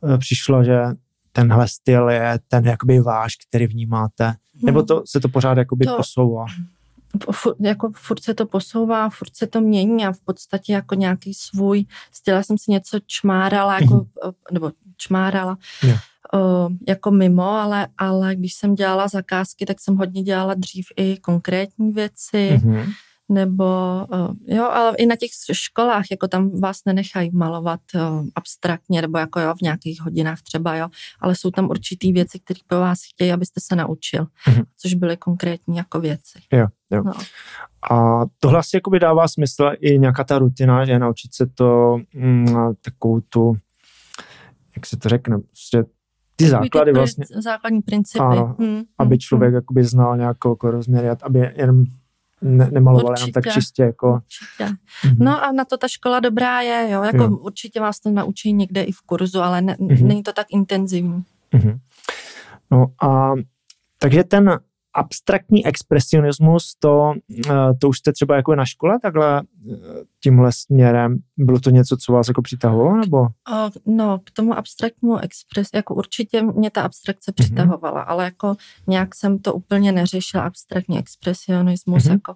uh, 0.00 0.18
přišlo, 0.18 0.64
že 0.64 0.80
tenhle 1.32 1.68
styl 1.68 2.08
je 2.08 2.38
ten 2.48 2.66
jakoby 2.66 3.00
váš, 3.00 3.36
který 3.48 3.66
vnímáte, 3.66 4.24
hmm. 4.26 4.36
nebo 4.62 4.82
to 4.82 5.02
se 5.06 5.20
to 5.20 5.28
pořád 5.28 5.58
jakoby 5.58 5.84
to, 5.84 5.96
posouvá? 5.96 6.44
Furt, 7.32 7.56
jako 7.60 7.92
furt 7.96 8.22
se 8.22 8.34
to 8.34 8.46
posouvá, 8.46 9.10
furt 9.10 9.36
se 9.36 9.46
to 9.46 9.60
mění 9.60 10.06
a 10.06 10.12
v 10.12 10.20
podstatě 10.20 10.72
jako 10.72 10.94
nějaký 10.94 11.34
svůj 11.34 11.84
styl. 12.12 12.34
Já 12.34 12.42
jsem 12.42 12.58
si 12.58 12.70
něco 12.70 12.98
čmárala, 13.06 13.74
jako, 13.74 13.94
mm-hmm. 13.94 14.34
nebo 14.52 14.72
čmárala, 14.96 15.58
yeah. 15.82 16.00
uh, 16.34 16.72
jako 16.88 17.10
mimo, 17.10 17.50
ale, 17.50 17.88
ale 17.98 18.34
když 18.34 18.54
jsem 18.54 18.74
dělala 18.74 19.08
zakázky, 19.08 19.66
tak 19.66 19.80
jsem 19.80 19.96
hodně 19.96 20.22
dělala 20.22 20.54
dřív 20.54 20.86
i 20.96 21.16
konkrétní 21.16 21.92
věci, 21.92 22.60
mm-hmm 22.64 22.92
nebo 23.34 23.64
uh, 24.12 24.56
jo, 24.56 24.64
ale 24.64 24.96
i 24.96 25.06
na 25.06 25.16
těch 25.16 25.30
školách, 25.52 26.04
jako 26.10 26.28
tam 26.28 26.60
vás 26.60 26.80
nenechají 26.86 27.30
malovat 27.32 27.80
uh, 27.94 28.26
abstraktně, 28.34 29.02
nebo 29.02 29.18
jako 29.18 29.40
jo, 29.40 29.54
v 29.54 29.62
nějakých 29.62 30.00
hodinách 30.00 30.42
třeba, 30.42 30.76
jo, 30.76 30.88
ale 31.20 31.34
jsou 31.34 31.50
tam 31.50 31.70
určitý 31.70 32.12
věci, 32.12 32.38
které 32.38 32.60
po 32.66 32.76
vás 32.76 32.98
chtějí, 33.14 33.32
abyste 33.32 33.60
se 33.60 33.76
naučil, 33.76 34.24
mm-hmm. 34.24 34.64
což 34.76 34.94
byly 34.94 35.16
konkrétní 35.16 35.76
jako 35.76 36.00
věci. 36.00 36.38
Jo, 36.52 36.66
jo. 36.90 37.02
No. 37.04 37.12
A 37.90 38.20
tohle 38.38 38.58
asi 38.58 38.76
jakoby 38.76 39.00
dává 39.00 39.28
smysl 39.28 39.70
i 39.80 39.98
nějaká 39.98 40.24
ta 40.24 40.38
rutina, 40.38 40.84
že 40.84 40.98
naučit 40.98 41.34
se 41.34 41.46
to 41.46 41.98
mm, 42.14 42.74
takovou 42.80 43.20
tu, 43.20 43.56
jak 44.76 44.86
se 44.86 44.96
to 44.96 45.08
řekne, 45.08 45.38
prostě 45.38 45.84
ty 46.36 46.48
základy 46.48 46.92
ty 46.92 46.98
vlastně. 46.98 47.24
Základní 47.42 47.82
principy. 47.82 48.24
Ano, 48.24 48.56
hmm, 48.58 48.82
aby 48.98 49.14
hmm, 49.14 49.18
člověk 49.18 49.48
hmm. 49.48 49.54
jakoby 49.54 49.84
znal 49.84 50.16
nějakou 50.16 50.50
jako 50.50 50.70
rozměr, 50.70 51.16
aby 51.22 51.52
jenom 51.56 51.84
ne, 52.44 52.68
nemaloval 52.70 53.14
jenom 53.18 53.32
tak 53.32 53.52
čistě. 53.52 53.82
Jako. 53.82 54.12
Určitě. 54.12 54.76
Mm-hmm. 55.04 55.16
No 55.18 55.44
a 55.44 55.52
na 55.52 55.64
to 55.64 55.76
ta 55.76 55.88
škola 55.88 56.20
dobrá 56.20 56.60
je, 56.60 56.90
jo, 56.90 57.02
jako 57.02 57.22
jo. 57.22 57.36
určitě 57.36 57.80
vás 57.80 58.00
to 58.00 58.10
naučí 58.10 58.52
někde 58.52 58.82
i 58.82 58.92
v 58.92 59.00
kurzu, 59.00 59.40
ale 59.40 59.62
ne, 59.62 59.76
mm-hmm. 59.80 60.06
není 60.06 60.22
to 60.22 60.32
tak 60.32 60.46
intenzivní. 60.50 61.24
Mm-hmm. 61.54 61.78
No 62.70 62.86
a 63.02 63.32
takže 63.98 64.24
ten 64.24 64.58
abstraktní 64.94 65.66
expresionismus, 65.66 66.74
to, 66.78 67.12
eh, 67.50 67.74
to 67.80 67.88
už 67.88 67.98
jste 67.98 68.12
třeba 68.12 68.36
jako 68.36 68.54
na 68.54 68.64
škole 68.64 68.98
takhle 69.02 69.40
eh, 69.40 69.76
tímhle 70.22 70.52
směrem, 70.52 71.18
bylo 71.36 71.60
to 71.60 71.70
něco, 71.70 71.96
co 71.96 72.12
vás 72.12 72.28
jako 72.28 72.42
přitahovalo, 72.42 72.96
nebo? 72.96 73.26
No, 73.86 74.18
k 74.24 74.30
tomu 74.30 74.58
abstraktnímu 74.58 75.18
expres, 75.18 75.68
jako 75.74 75.94
určitě 75.94 76.42
mě 76.42 76.70
ta 76.70 76.82
abstrakce 76.82 77.30
mm-hmm. 77.30 77.34
přitahovala, 77.34 78.02
ale 78.02 78.24
jako 78.24 78.56
nějak 78.86 79.14
jsem 79.14 79.38
to 79.38 79.54
úplně 79.54 79.92
neřešila, 79.92 80.42
abstraktní 80.42 80.98
expresionismus, 80.98 82.02
mm-hmm. 82.02 82.12
jako. 82.12 82.34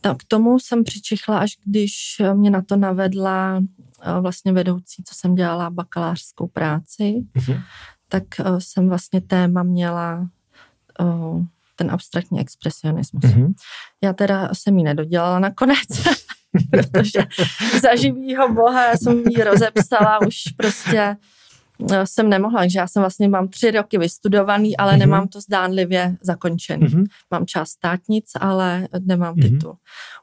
Tak 0.00 0.16
k 0.16 0.24
tomu 0.28 0.58
jsem 0.58 0.84
přičichla, 0.84 1.38
až 1.38 1.58
když 1.64 2.22
mě 2.34 2.50
na 2.50 2.62
to 2.62 2.76
navedla 2.76 3.62
eh, 4.02 4.20
vlastně 4.20 4.52
vedoucí, 4.52 5.02
co 5.04 5.14
jsem 5.14 5.34
dělala 5.34 5.70
bakalářskou 5.70 6.46
práci, 6.46 7.24
mm-hmm. 7.36 7.60
tak 8.08 8.24
jsem 8.58 8.88
vlastně 8.88 9.20
téma 9.20 9.62
měla 9.62 10.28
ten 11.76 11.90
abstraktní 11.90 12.40
expresionismus. 12.40 13.24
Mm-hmm. 13.24 13.52
Já 14.04 14.12
teda 14.12 14.48
jsem 14.52 14.78
ji 14.78 14.84
nedodělala 14.84 15.38
nakonec, 15.38 15.88
protože 16.70 17.20
za 17.82 17.96
živýho 17.96 18.52
boha 18.52 18.86
já 18.86 18.96
jsem 18.96 19.18
ji 19.18 19.44
rozepsala 19.44 20.20
už 20.26 20.36
prostě 20.56 21.16
jsem 22.04 22.28
nemohla, 22.28 22.60
takže 22.60 22.78
já 22.78 22.86
jsem 22.86 23.02
vlastně 23.02 23.28
mám 23.28 23.48
tři 23.48 23.70
roky 23.70 23.98
vystudovaný, 23.98 24.76
ale 24.76 24.92
mm-hmm. 24.92 24.98
nemám 24.98 25.28
to 25.28 25.40
zdánlivě 25.40 26.16
zakončený. 26.20 26.86
Mm-hmm. 26.86 27.04
Mám 27.30 27.46
část 27.46 27.70
státnic, 27.70 28.30
ale 28.40 28.88
nemám 29.00 29.34
mm-hmm. 29.34 29.50
titul. 29.50 29.72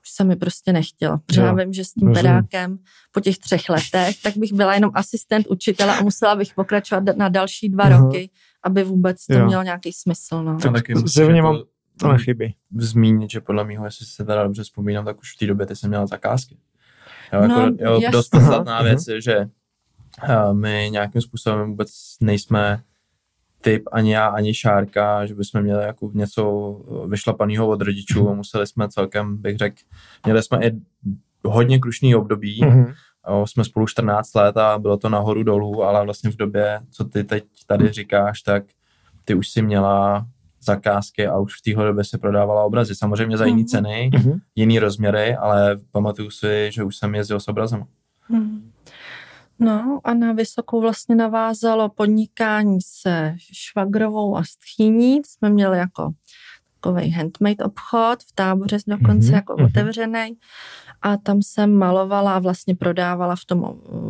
Už 0.04 0.10
se 0.12 0.24
mi 0.24 0.36
prostě 0.36 0.74
nechtělo, 0.74 1.18
protože 1.18 1.42
já 1.42 1.54
vím, 1.54 1.74
že 1.74 1.86
s 1.86 1.94
tím 1.94 2.08
Rozumím. 2.08 2.24
pedákem 2.24 2.78
po 3.12 3.20
těch 3.20 3.38
třech 3.38 3.70
letech, 3.70 4.22
tak 4.22 4.38
bych 4.38 4.54
byla 4.54 4.74
jenom 4.74 4.92
asistent 4.94 5.48
učitele 5.48 5.98
a 5.98 6.04
musela 6.04 6.36
bych 6.36 6.54
pokračovat 6.54 7.04
na 7.18 7.30
další 7.30 7.70
dva 7.70 7.86
mm-hmm. 7.86 8.06
roky, 8.06 8.30
aby 8.64 8.84
vůbec 8.84 9.26
to 9.26 9.38
jo. 9.38 9.46
mělo 9.46 9.64
nějaký 9.64 9.94
smysl. 9.94 10.44
No. 10.44 10.58
Tak 10.58 10.74
taky 10.74 10.94
zjevně 11.06 11.38
jako 11.38 11.54
mám 11.54 11.62
to 12.00 12.12
nechybí. 12.12 12.56
Zmínit, 12.78 13.32
že 13.32 13.42
podle 13.42 13.64
mého, 13.64 13.86
jestli 13.86 14.06
se 14.06 14.26
teda 14.26 14.44
dobře 14.44 14.64
vzpomínám, 14.64 15.06
tak 15.06 15.20
už 15.20 15.36
v 15.36 15.38
té 15.40 15.48
době 15.48 15.66
ty 15.66 15.76
jsem 15.76 15.90
měla 15.90 16.08
zakázky. 16.08 16.58
Jo, 17.34 17.48
no, 17.48 17.62
jako, 17.62 17.78
jo, 17.80 18.12
dost 18.12 18.30
podstatná 18.30 18.82
věc 18.82 19.08
je, 19.08 19.22
že 19.22 19.46
my 20.54 20.90
nějakým 20.92 21.22
způsobem 21.22 21.70
vůbec 21.70 21.92
nejsme 22.22 22.84
typ 23.62 23.84
ani 23.92 24.14
já, 24.14 24.28
ani 24.28 24.54
Šárka, 24.54 25.26
že 25.26 25.36
bychom 25.36 25.62
měli 25.62 25.84
jako 25.84 26.12
něco 26.14 26.76
vyšlapaného 27.08 27.68
od 27.68 27.82
rodičů 27.82 28.30
a 28.30 28.34
museli 28.34 28.68
jsme 28.68 28.90
celkem, 28.90 29.38
bych 29.38 29.58
řekl, 29.58 29.76
měli 30.26 30.44
jsme 30.44 30.68
i 30.68 30.72
hodně 31.46 31.80
krušný 31.80 32.16
období, 32.16 32.62
mm-hmm. 32.62 32.94
O, 33.28 33.48
jsme 33.48 33.64
spolu 33.64 33.88
14 33.88 34.34
let 34.34 34.58
a 34.58 34.80
bylo 34.80 34.98
to 34.98 35.10
nahoru 35.10 35.44
dolů, 35.44 35.84
ale 35.84 36.06
vlastně 36.06 36.32
v 36.32 36.36
době, 36.36 36.80
co 36.92 37.06
ty 37.06 37.24
teď 37.24 37.44
tady 37.68 37.92
říkáš, 37.92 38.42
tak 38.42 38.64
ty 39.26 39.36
už 39.36 39.50
si 39.50 39.62
měla 39.62 40.28
zakázky 40.62 41.28
a 41.28 41.38
už 41.38 41.54
v 41.54 41.62
téhle 41.62 41.86
době 41.86 42.04
se 42.04 42.18
prodávala 42.18 42.64
obrazy. 42.64 42.96
Samozřejmě 42.96 43.38
za 43.38 43.46
jiný 43.46 43.62
mhm. 43.62 43.68
ceny, 43.68 44.10
mm-hmm. 44.14 44.40
jiný 44.56 44.80
rozměry, 44.80 45.36
ale 45.36 45.78
pamatuju 45.92 46.30
si, 46.30 46.70
že 46.74 46.84
už 46.84 46.96
jsem 46.96 47.16
jezdil 47.16 47.40
s 47.40 47.48
obrazem. 47.48 47.84
Mm. 48.30 48.61
No 49.62 50.00
a 50.04 50.14
na 50.14 50.34
Vysokou 50.34 50.82
vlastně 50.82 51.16
navázalo 51.16 51.90
podnikání 51.90 52.78
se 52.82 53.36
švagrovou 53.54 54.38
a 54.38 54.44
stchýní. 54.44 55.22
Jsme 55.26 55.50
měli 55.50 55.78
jako 55.78 56.12
takový 56.82 57.12
handmade 57.12 57.66
obchod 57.66 58.24
v 58.24 58.32
táboře 58.36 58.78
dokonce 58.88 59.28
mm-hmm. 59.28 59.34
jako 59.34 59.54
mm-hmm. 59.54 59.66
otevřený 59.66 60.38
a 61.02 61.18
tam 61.18 61.42
jsem 61.42 61.74
malovala 61.74 62.36
a 62.36 62.40
vlastně 62.40 62.76
prodávala 62.76 63.36
v 63.36 63.46
tom 63.46 63.64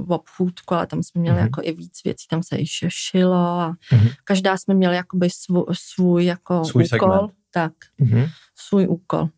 obchůdku, 0.08 0.76
ale 0.76 0.88
tam 0.88 1.04
jsme 1.04 1.22
měli 1.22 1.38
mm-hmm. 1.38 1.44
jako 1.44 1.62
i 1.64 1.72
víc 1.72 2.04
věcí, 2.06 2.28
tam 2.30 2.44
se 2.44 2.58
i 2.58 2.66
šilo 2.88 3.36
a 3.36 3.72
mm-hmm. 3.92 4.12
každá 4.24 4.58
jsme 4.58 4.74
měli 4.74 4.96
jakoby 4.96 5.30
svůj, 5.30 5.66
svůj 5.72 6.26
jako 6.26 6.66
svůj 6.66 6.84
úkol. 6.84 7.12
Segment. 7.12 7.32
Tak, 7.54 7.74
mm-hmm. 8.02 8.30
svůj 8.56 8.88
úkol. 8.88 9.30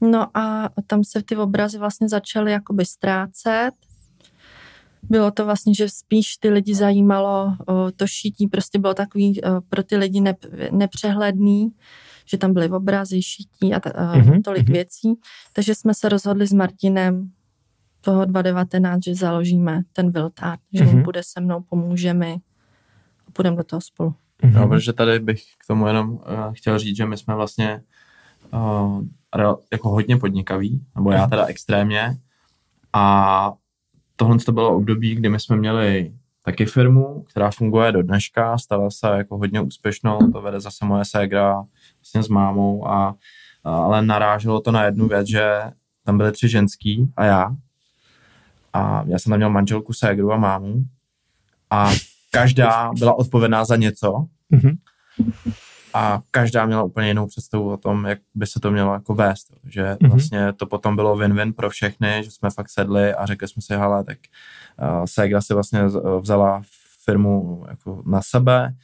No 0.00 0.36
a 0.36 0.68
tam 0.86 1.04
se 1.04 1.22
ty 1.22 1.36
obrazy 1.36 1.78
vlastně 1.78 2.08
začaly 2.08 2.52
jakoby 2.52 2.84
ztrácet 2.84 3.74
Bylo 5.10 5.30
to 5.30 5.44
vlastně, 5.44 5.74
že 5.74 5.88
spíš 5.88 6.36
ty 6.36 6.50
lidi 6.50 6.74
zajímalo 6.74 7.56
o, 7.66 7.90
to 7.96 8.06
šítí, 8.06 8.46
prostě 8.46 8.78
bylo 8.78 8.94
takový 8.94 9.42
o, 9.42 9.60
pro 9.68 9.82
ty 9.82 9.96
lidi 9.96 10.20
nep, 10.20 10.36
nepřehledný, 10.70 11.68
že 12.24 12.38
tam 12.38 12.52
byly 12.52 12.70
obrazy, 12.70 13.22
šítí 13.22 13.74
a, 13.74 13.78
mm-hmm. 13.78 14.42
tolik 14.42 14.68
mm-hmm. 14.68 14.72
věcí. 14.72 15.14
Takže 15.52 15.74
jsme 15.74 15.94
se 15.94 16.08
rozhodli 16.08 16.46
s 16.46 16.52
Martinem 16.52 17.30
toho 18.00 18.24
2019, 18.24 19.04
že 19.04 19.14
založíme 19.14 19.82
ten 19.92 20.10
Viltart, 20.10 20.60
že 20.72 20.84
mm-hmm. 20.84 20.96
on 20.96 21.02
bude 21.02 21.22
se 21.24 21.40
mnou, 21.40 21.60
pomůže 21.60 22.14
mi 22.14 22.36
a 23.28 23.30
půjdeme 23.32 23.56
do 23.56 23.64
toho 23.64 23.80
spolu. 23.80 24.14
Mm-hmm. 24.42 24.52
No, 24.52 24.68
protože 24.68 24.92
tady 24.92 25.18
bych 25.18 25.42
k 25.58 25.66
tomu 25.66 25.86
jenom 25.86 26.10
uh, 26.10 26.20
chtěl 26.52 26.78
říct, 26.78 26.96
že 26.96 27.06
my 27.06 27.16
jsme 27.16 27.34
vlastně 27.34 27.82
uh, 28.52 29.02
jako 29.72 29.88
hodně 29.88 30.16
podnikaví, 30.16 30.84
nebo 30.94 31.10
já 31.10 31.26
teda 31.26 31.46
extrémně 31.46 32.16
a 32.92 33.52
tohle 34.16 34.38
to 34.38 34.52
bylo 34.52 34.76
období, 34.76 35.14
kdy 35.14 35.28
my 35.28 35.40
jsme 35.40 35.56
měli 35.56 36.12
taky 36.44 36.66
firmu, 36.66 37.24
která 37.30 37.50
funguje 37.50 37.92
do 37.92 38.02
dneška, 38.02 38.58
stala 38.58 38.90
se 38.90 39.06
jako 39.06 39.38
hodně 39.38 39.60
úspěšnou, 39.60 40.18
to 40.32 40.42
vede 40.42 40.60
zase 40.60 40.84
moje 40.84 41.04
ségra 41.04 41.64
vlastně 42.00 42.22
s 42.22 42.28
mámou, 42.28 42.88
a, 42.88 43.14
ale 43.64 44.02
naráželo 44.02 44.60
to 44.60 44.72
na 44.72 44.84
jednu 44.84 45.08
věc, 45.08 45.28
že 45.28 45.62
tam 46.04 46.16
byly 46.16 46.32
tři 46.32 46.48
ženský 46.48 47.12
a 47.16 47.24
já. 47.24 47.56
A 48.72 49.04
já 49.06 49.18
jsem 49.18 49.30
tam 49.30 49.38
měl 49.38 49.50
manželku, 49.50 49.92
ségru 49.92 50.32
a 50.32 50.36
mámu 50.36 50.84
a 51.70 51.90
každá 52.30 52.90
byla 52.98 53.18
odpovědná 53.18 53.64
za 53.64 53.76
něco. 53.76 54.26
Mm-hmm 54.52 54.76
a 55.96 56.22
každá 56.30 56.66
měla 56.66 56.82
úplně 56.82 57.08
jinou 57.08 57.26
představu 57.26 57.72
o 57.72 57.76
tom, 57.76 58.04
jak 58.04 58.18
by 58.34 58.46
se 58.46 58.60
to 58.60 58.70
mělo 58.70 58.92
jako 58.92 59.14
vést. 59.14 59.52
Že 59.64 59.82
mm-hmm. 59.84 60.10
vlastně 60.10 60.52
to 60.52 60.66
potom 60.66 60.96
bylo 60.96 61.16
win-win 61.16 61.52
pro 61.52 61.70
všechny, 61.70 62.20
že 62.24 62.30
jsme 62.30 62.50
fakt 62.50 62.70
sedli 62.70 63.14
a 63.14 63.26
řekli 63.26 63.48
jsme 63.48 63.62
si, 63.62 63.76
hele, 63.76 64.04
tak 64.04 64.18
uh, 64.98 65.04
Segra 65.04 65.40
si 65.40 65.54
vlastně 65.54 65.80
vzala 66.20 66.62
firmu 67.04 67.64
jako 67.68 68.02
na 68.06 68.20
sebe, 68.22 68.74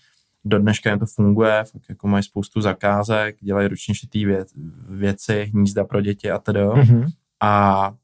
do 0.45 0.59
dneška 0.59 0.91
jim 0.91 0.99
to 0.99 1.07
funguje, 1.07 1.65
fakt 1.65 1.83
jako 1.89 2.09
mají 2.09 2.23
spoustu 2.23 2.61
zakázek, 2.61 3.37
dělají 3.41 3.69
ručně 3.69 3.95
šitý 3.95 4.25
věc, 4.25 4.49
věci, 4.89 5.51
hnízda 5.55 5.85
pro 5.85 6.01
děti 6.01 6.31
a 6.31 6.39
tedy. 6.39 6.61
Mm-hmm. 6.61 7.07
A 7.41 7.95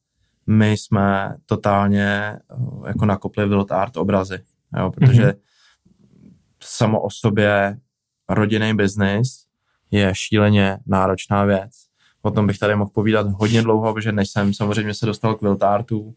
my 0.46 0.72
jsme 0.72 1.36
totálně 1.46 2.38
uh, 2.56 2.88
jako 2.88 3.06
nakopli 3.06 3.48
Wild 3.48 3.72
Art 3.72 3.96
obrazy, 3.96 4.40
jo, 4.78 4.90
protože 4.90 5.26
mm-hmm. 5.26 5.38
samo 6.60 7.00
o 7.00 7.10
sobě 7.10 7.78
rodinný 8.28 8.74
biznis 8.74 9.44
je 9.90 10.10
šíleně 10.14 10.78
náročná 10.86 11.44
věc. 11.44 11.70
O 12.22 12.30
tom 12.30 12.46
bych 12.46 12.58
tady 12.58 12.76
mohl 12.76 12.90
povídat 12.94 13.26
hodně 13.30 13.62
dlouho, 13.62 13.94
protože 13.94 14.12
než 14.12 14.30
jsem 14.30 14.54
samozřejmě 14.54 14.94
se 14.94 15.06
dostal 15.06 15.34
k 15.34 15.42
Wiltartu, 15.42 16.14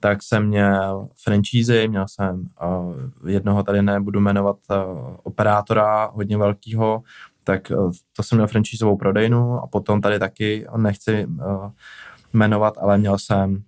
tak 0.00 0.22
jsem 0.22 0.46
měl 0.46 1.08
franchise, 1.24 1.88
měl 1.88 2.04
jsem 2.08 2.44
uh, 2.62 3.30
jednoho 3.30 3.62
tady 3.62 3.82
nebudu 3.82 4.20
jmenovat 4.20 4.56
uh, 4.70 5.16
operátora 5.22 6.06
hodně 6.06 6.36
velkého, 6.36 7.02
tak 7.44 7.70
uh, 7.70 7.92
to 8.16 8.22
jsem 8.22 8.38
měl 8.38 8.48
franchiseovou 8.48 8.96
prodejnu 8.96 9.60
a 9.60 9.66
potom 9.66 10.00
tady 10.00 10.18
taky, 10.18 10.66
nechci 10.76 11.26
uh, 11.26 11.70
jmenovat, 12.32 12.78
ale 12.78 12.98
měl 12.98 13.18
jsem 13.18 13.62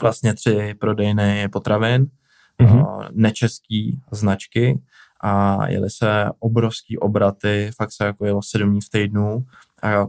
vlastně 0.00 0.34
tři 0.34 0.74
prodejny 0.78 1.48
potravin, 1.48 2.06
mm-hmm. 2.60 2.96
uh, 2.96 3.04
nečeský 3.12 4.00
značky, 4.10 4.80
a 5.20 5.58
jeli 5.68 5.90
se 5.90 6.26
obrovský 6.38 6.98
obraty, 6.98 7.70
fakt 7.76 7.92
se 7.92 8.04
jako 8.04 8.26
jelo 8.26 8.42
sedm 8.42 8.70
dní 8.70 8.80
v 8.80 8.90
týdnu 8.90 9.44
a 9.82 10.06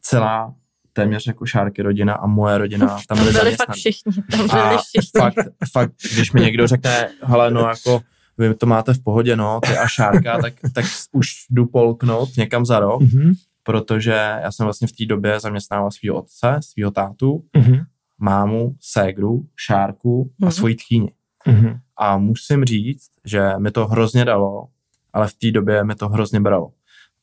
celá 0.00 0.54
téměř 0.92 1.26
jako 1.26 1.46
šárky 1.46 1.82
rodina 1.82 2.14
a 2.14 2.26
moje 2.26 2.58
rodina 2.58 2.98
tam 3.08 3.18
byli, 3.18 3.32
byli 3.32 3.56
fakt 3.56 3.74
všichni, 3.74 4.12
tam 4.30 4.46
byli 4.46 4.60
a 4.60 4.76
všichni. 4.76 5.20
Fakt, 5.20 5.34
fakt, 5.72 5.92
když 6.14 6.32
mi 6.32 6.40
někdo 6.40 6.66
řekne, 6.66 7.08
hele, 7.22 7.50
no 7.50 7.60
jako 7.60 8.02
vy 8.38 8.54
to 8.54 8.66
máte 8.66 8.94
v 8.94 9.02
pohodě, 9.02 9.36
no, 9.36 9.60
ty 9.60 9.78
a 9.78 9.88
šárka, 9.88 10.38
tak, 10.38 10.54
tak 10.74 10.84
už 11.12 11.30
jdu 11.50 11.66
polknout 11.66 12.28
někam 12.36 12.66
za 12.66 12.80
rok, 12.80 13.02
mm-hmm. 13.02 13.32
protože 13.62 14.12
já 14.42 14.52
jsem 14.52 14.64
vlastně 14.64 14.88
v 14.88 14.92
té 14.92 15.06
době 15.06 15.40
zaměstnával 15.40 15.90
svého 15.90 16.16
otce, 16.16 16.56
svého 16.60 16.90
tátu, 16.90 17.44
mm-hmm. 17.56 17.84
mámu, 18.18 18.76
ségru, 18.80 19.46
šárku 19.56 20.24
mm-hmm. 20.24 20.44
a 20.44 20.46
mhm. 20.46 20.52
svoji 20.52 20.74
tchýni. 20.74 21.12
Mm-hmm. 21.48 21.78
A 21.96 22.18
musím 22.18 22.64
říct, 22.64 23.10
že 23.24 23.52
mi 23.58 23.70
to 23.70 23.86
hrozně 23.86 24.24
dalo, 24.24 24.68
ale 25.12 25.28
v 25.28 25.34
té 25.34 25.50
době 25.50 25.84
mi 25.84 25.94
to 25.94 26.08
hrozně 26.08 26.40
bralo. 26.40 26.70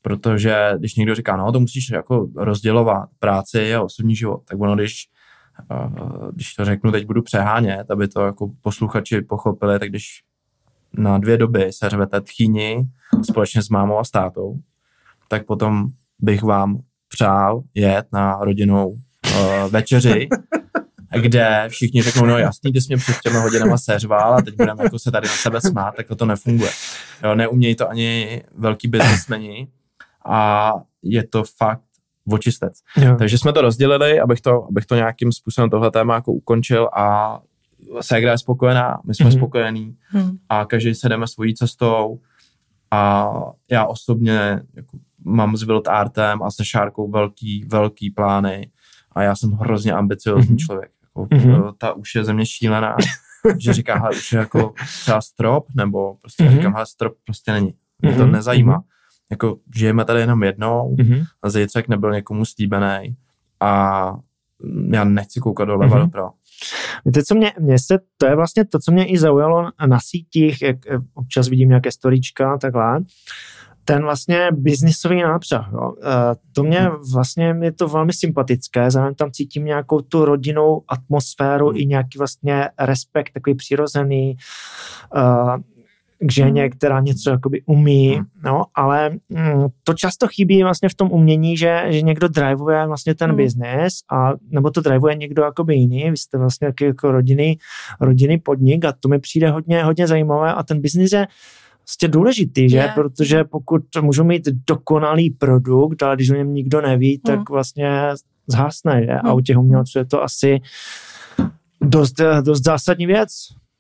Protože 0.02 0.74
když 0.78 0.96
někdo 0.96 1.16
říká, 1.16 1.36
no 1.36 1.52
to 1.52 1.60
musíš 1.60 1.90
jako 1.90 2.28
rozdělovat 2.36 3.10
práci 3.20 3.76
a 3.76 3.82
osobní 3.82 4.16
život, 4.16 4.42
tak 4.46 4.60
ono, 4.62 4.76
když, 4.76 5.10
uh, 5.72 6.32
když 6.32 6.54
to 6.54 6.66
řeknu, 6.66 6.92
teď 6.92 7.06
budu 7.06 7.22
přehánět, 7.22 7.92
aby 7.92 8.08
to 8.08 8.26
jako 8.26 8.52
posluchači 8.62 9.22
pochopili, 9.22 9.80
tak 9.80 9.90
když 9.90 10.24
na 10.94 11.18
dvě 11.18 11.38
doby 11.38 11.74
se 11.74 11.90
řvete 11.90 12.22
tchýni 12.22 12.88
společně 13.30 13.62
s 13.62 13.70
mámou 13.70 14.00
a 14.00 14.04
státou, 14.04 14.60
tak 15.28 15.46
potom 15.46 15.88
bych 16.20 16.44
vám 16.44 16.80
přál 17.08 17.64
jet 17.74 18.08
na 18.14 18.38
rodinou 18.42 18.88
uh, 18.90 19.70
večeři 19.70 20.28
kde 21.22 21.66
všichni 21.68 22.02
řeknou, 22.02 22.26
no 22.26 22.38
jasný, 22.38 22.74
ty 22.74 22.82
jsi 22.82 22.88
mě 22.90 22.98
před 22.98 23.20
těmi 23.24 23.38
hodinama 23.38 23.78
seřval 23.78 24.34
a 24.34 24.42
teď 24.42 24.56
budeme 24.56 24.84
jako 24.84 25.00
se 25.00 25.12
tady 25.12 25.28
na 25.28 25.34
sebe 25.34 25.62
smát, 25.62 25.96
tak 25.96 26.06
to 26.18 26.26
nefunguje. 26.26 26.72
Jo, 27.24 27.36
neumějí 27.36 27.76
to 27.76 27.90
ani 27.90 28.42
velký 28.58 28.88
biznesmeni 28.88 29.68
a 30.26 30.72
je 31.04 31.28
to 31.28 31.44
fakt 31.58 31.82
očistec. 32.32 32.74
Jo. 32.98 33.16
Takže 33.20 33.38
jsme 33.38 33.54
to 33.54 33.62
rozdělili, 33.62 34.20
abych 34.20 34.42
to, 34.42 34.68
abych 34.70 34.86
to 34.86 34.96
nějakým 34.96 35.32
způsobem 35.32 35.70
tohle 35.70 35.92
téma 35.92 36.16
jako 36.16 36.32
ukončil 36.32 36.90
a 36.98 37.40
Segra 38.02 38.32
je 38.32 38.38
spokojená, 38.38 39.02
my 39.06 39.16
jsme 39.16 39.26
mm-hmm. 39.26 39.38
spokojení 39.38 39.96
mm. 40.14 40.38
a 40.50 40.66
každý 40.66 40.96
se 40.96 41.10
jdeme 41.10 41.28
svojí 41.28 41.56
cestou 41.56 42.20
a 42.92 43.32
já 43.72 43.86
osobně 43.86 44.62
jako 44.74 44.98
mám 45.26 45.58
s 45.58 45.64
Wild 45.64 45.88
Artem 45.88 46.44
a 46.44 46.52
se 46.52 46.66
Šárkou 46.66 47.12
velký, 47.12 47.66
velký 47.68 48.10
plány 48.10 48.72
a 49.12 49.22
já 49.22 49.36
jsem 49.36 49.52
hrozně 49.52 49.94
ambiciozní 49.94 50.56
mm-hmm. 50.56 50.66
člověk. 50.66 50.92
Mm-hmm. 51.16 51.74
Ta 51.78 51.94
už 51.94 52.16
je 52.16 52.24
země 52.24 52.46
šílená, 52.46 52.96
že 53.58 53.74
říká, 53.74 53.98
hele, 53.98 54.10
už 54.10 54.32
je 54.32 54.40
jako 54.40 54.74
třeba 55.02 55.22
strop, 55.22 55.66
nebo 55.76 56.16
prostě 56.16 56.44
mm-hmm. 56.44 56.56
říkám, 56.56 56.74
hele, 56.74 56.86
strop 56.86 57.14
prostě 57.26 57.52
není. 57.52 57.74
Mě 58.02 58.12
mm-hmm. 58.12 58.18
to 58.18 58.24
mhm. 58.24 58.32
nezajímá. 58.32 58.80
Mm-hmm. 58.80 58.84
Jako 59.32 59.58
žijeme 59.76 60.06
tady 60.06 60.20
jenom 60.20 60.44
jednou 60.44 60.96
mm-hmm. 60.96 61.26
a 61.42 61.50
zítřek 61.50 61.88
nebyl 61.88 62.12
někomu 62.12 62.46
slíbený 62.46 63.16
a 63.60 64.12
já 64.92 65.04
nechci 65.04 65.40
koukat 65.40 65.68
doleva 65.68 65.98
mm-hmm. 65.98 66.02
doprava. 66.06 66.32
Víte, 67.06 67.24
co 67.24 67.36
mě, 67.36 67.54
mě 67.60 67.80
se, 67.80 68.00
to 68.18 68.26
je 68.26 68.36
vlastně 68.36 68.66
to, 68.66 68.80
co 68.80 68.92
mě 68.92 69.06
i 69.06 69.18
zaujalo 69.18 69.72
na 69.86 70.00
sítích, 70.00 70.62
jak 70.62 70.78
občas 71.14 71.48
vidím 71.48 71.70
nějaké 71.70 71.92
storíčka, 71.92 72.58
takhle, 72.58 73.00
ten 73.86 74.04
vlastně 74.04 74.48
biznisový 74.52 75.22
nápřah. 75.22 75.70
Jo. 75.74 75.94
E, 76.04 76.36
to 76.54 76.64
mě 76.64 76.90
vlastně 77.14 77.56
je 77.62 77.72
to 77.72 77.88
velmi 77.88 78.14
sympatické, 78.14 78.92
zároveň 78.92 79.16
tam 79.16 79.32
cítím 79.32 79.66
nějakou 79.66 80.02
tu 80.02 80.26
rodinnou 80.26 80.82
atmosféru 80.88 81.68
hmm. 81.70 81.78
i 81.78 81.86
nějaký 81.86 82.18
vlastně 82.18 82.70
respekt, 82.80 83.34
takový 83.34 83.56
přirozený 83.56 84.38
uh, 85.16 85.58
k 86.20 86.32
ženě, 86.32 86.62
hmm. 86.62 86.70
která 86.70 87.00
něco 87.00 87.30
jakoby 87.30 87.62
umí, 87.66 88.16
hmm. 88.16 88.26
no, 88.44 88.64
ale 88.76 89.10
mm, 89.10 89.68
to 89.84 89.94
často 89.94 90.28
chybí 90.28 90.64
vlastně 90.64 90.90
v 90.90 90.96
tom 90.96 91.12
umění, 91.12 91.58
že, 91.58 91.86
že 91.90 92.02
někdo 92.02 92.28
drivuje 92.28 92.88
vlastně 92.88 93.16
ten 93.16 93.30
hmm. 93.30 93.38
biznis 93.38 93.94
a 94.12 94.32
nebo 94.50 94.72
to 94.72 94.82
drivuje 94.82 95.16
někdo 95.16 95.44
jakoby 95.44 95.76
jiný, 95.76 96.12
vy 96.12 96.18
jste 96.18 96.38
vlastně 96.38 96.74
jako 96.82 97.12
rodinný, 97.12 97.58
rodinný 98.02 98.38
podnik 98.38 98.86
a 98.86 98.94
to 99.00 99.10
mi 99.10 99.20
přijde 99.20 99.50
hodně, 99.50 99.84
hodně 99.84 100.08
zajímavé 100.08 100.54
a 100.54 100.64
ten 100.64 100.82
biznis 100.82 101.12
je 101.12 101.28
prostě 101.86 102.08
důležitý, 102.08 102.70
že? 102.70 102.78
Je. 102.78 102.92
Protože 102.96 103.44
pokud 103.44 103.82
můžu 104.02 104.24
mít 104.24 104.48
dokonalý 104.68 105.30
produkt, 105.30 106.04
ale 106.04 106.16
když 106.16 106.30
o 106.30 106.36
něm 106.36 106.54
nikdo 106.54 106.82
neví, 106.82 107.20
tak 107.20 107.36
hmm. 107.36 107.46
vlastně 107.50 107.90
zhasne, 108.48 109.06
že? 109.06 109.12
A 109.12 109.34
u 109.34 109.40
těch 109.40 109.58
umělců 109.58 109.98
je 109.98 110.06
to 110.06 110.24
asi 110.24 110.62
dost, 111.82 112.22
dost 112.42 112.64
zásadní 112.64 113.06
věc. 113.06 113.30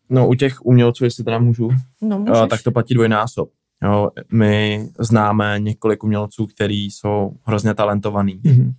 No 0.09 0.27
u 0.27 0.33
těch 0.33 0.65
umělců, 0.65 1.03
jestli 1.03 1.23
teda 1.23 1.39
můžu, 1.39 1.69
no, 2.01 2.25
jo, 2.27 2.47
tak 2.47 2.63
to 2.63 2.71
platí 2.71 2.93
dvojnásob. 2.93 3.49
Jo, 3.83 4.09
my 4.31 4.87
známe 4.99 5.59
několik 5.59 6.03
umělců, 6.03 6.45
kteří 6.45 6.85
jsou 6.85 7.31
hrozně 7.43 7.73
talentovaní 7.73 8.41
mm-hmm. 8.41 8.73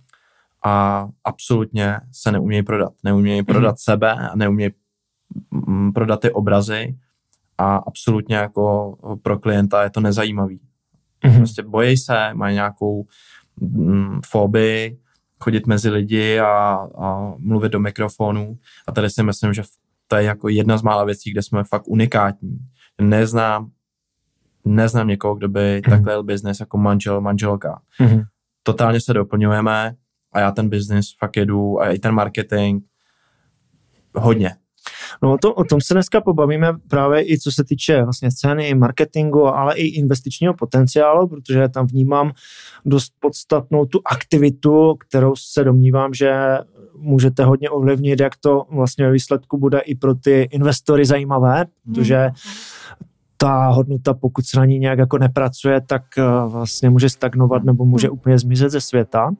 a 0.65 1.07
absolutně 1.23 1.95
se 2.11 2.31
neumějí 2.31 2.63
prodat. 2.63 2.93
Neumějí 3.03 3.43
prodat 3.43 3.75
mm-hmm. 3.75 3.91
sebe 3.91 4.11
a 4.11 4.35
neumějí 4.35 4.71
mm, 5.67 5.93
prodat 5.93 6.21
ty 6.21 6.31
obrazy 6.31 6.95
a 7.57 7.75
absolutně 7.75 8.35
jako 8.35 8.95
pro 9.21 9.39
klienta 9.39 9.83
je 9.83 9.89
to 9.89 9.99
nezajímavý. 9.99 10.59
Mm-hmm. 11.23 11.37
Prostě 11.37 11.63
bojí 11.63 11.97
se, 11.97 12.33
mají 12.33 12.53
nějakou 12.53 13.05
mm, 13.59 14.19
fobii, 14.25 14.99
chodit 15.39 15.67
mezi 15.67 15.89
lidi 15.89 16.39
a, 16.39 16.87
a 16.97 17.33
mluvit 17.37 17.71
do 17.71 17.79
mikrofonu. 17.79 18.57
A 18.87 18.91
tady 18.91 19.09
si 19.09 19.23
myslím, 19.23 19.53
že 19.53 19.63
to 20.07 20.15
je 20.15 20.23
jako 20.23 20.49
jedna 20.49 20.77
z 20.77 20.81
mála 20.81 21.03
věcí, 21.03 21.31
kde 21.31 21.41
jsme 21.41 21.63
fakt 21.63 21.87
unikátní. 21.87 22.57
Neznám, 23.01 23.71
neznám 24.65 25.07
někoho, 25.07 25.35
kdo 25.35 25.49
by 25.49 25.59
mm-hmm. 25.59 25.89
takhle 25.89 26.13
jel 26.13 26.23
biznes 26.23 26.59
jako 26.59 26.77
manžel, 26.77 27.21
manželka. 27.21 27.81
Mm-hmm. 27.99 28.23
Totálně 28.63 29.01
se 29.01 29.13
doplňujeme 29.13 29.95
a 30.31 30.39
já 30.39 30.51
ten 30.51 30.69
biznis 30.69 31.15
fakt 31.19 31.37
jedu 31.37 31.81
a 31.81 31.89
i 31.91 31.99
ten 31.99 32.11
marketing 32.11 32.83
hodně. 34.15 34.55
No 35.23 35.37
to, 35.37 35.53
o 35.53 35.63
tom 35.63 35.81
se 35.81 35.93
dneska 35.93 36.21
pobavíme 36.21 36.73
právě 36.87 37.31
i 37.31 37.39
co 37.39 37.51
se 37.51 37.63
týče 37.63 38.03
vlastně 38.03 38.29
ceny, 38.31 38.73
marketingu, 38.73 39.47
ale 39.47 39.75
i 39.75 39.87
investičního 39.87 40.53
potenciálu, 40.53 41.27
protože 41.27 41.69
tam 41.69 41.87
vnímám 41.87 42.31
dost 42.85 43.13
podstatnou 43.19 43.85
tu 43.85 44.01
aktivitu, 44.05 44.95
kterou 44.95 45.33
se 45.35 45.63
domnívám, 45.63 46.13
že 46.13 46.57
můžete 46.97 47.43
hodně 47.43 47.69
ovlivnit, 47.69 48.19
jak 48.19 48.35
to 48.35 48.63
vlastně 48.71 49.05
ve 49.05 49.11
výsledku 49.11 49.57
bude 49.57 49.79
i 49.79 49.95
pro 49.95 50.15
ty 50.15 50.47
investory 50.51 51.05
zajímavé, 51.05 51.65
protože 51.85 52.17
hmm. 52.17 52.33
ta 53.37 53.67
hodnota, 53.67 54.13
pokud 54.13 54.45
se 54.45 54.59
na 54.59 54.65
ní 54.65 54.79
nějak 54.79 54.99
jako 54.99 55.17
nepracuje, 55.17 55.81
tak 55.81 56.03
eh, 56.17 56.23
vlastně 56.47 56.89
může 56.89 57.09
stagnovat 57.09 57.63
nebo 57.63 57.85
může 57.85 58.07
hmm. 58.07 58.13
úplně 58.13 58.39
zmizet 58.39 58.71
ze 58.71 58.81
světa. 58.81 59.29
Uh, 59.29 59.35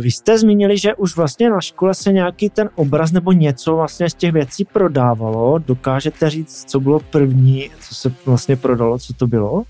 vy 0.00 0.10
jste 0.10 0.38
zmínili, 0.38 0.78
že 0.78 0.94
už 0.94 1.16
vlastně 1.16 1.50
na 1.50 1.60
škole 1.60 1.94
se 1.94 2.12
nějaký 2.12 2.50
ten 2.50 2.70
obraz 2.74 3.12
nebo 3.12 3.32
něco 3.32 3.76
vlastně 3.76 4.10
z 4.10 4.14
těch 4.14 4.32
věcí 4.32 4.64
prodávalo. 4.64 5.58
Dokážete 5.58 6.30
říct, 6.30 6.64
co 6.70 6.80
bylo 6.80 7.00
první, 7.00 7.70
co 7.80 7.94
se 7.94 8.12
vlastně 8.26 8.56
prodalo, 8.56 8.98
co 8.98 9.12
to 9.12 9.26
bylo? 9.26 9.62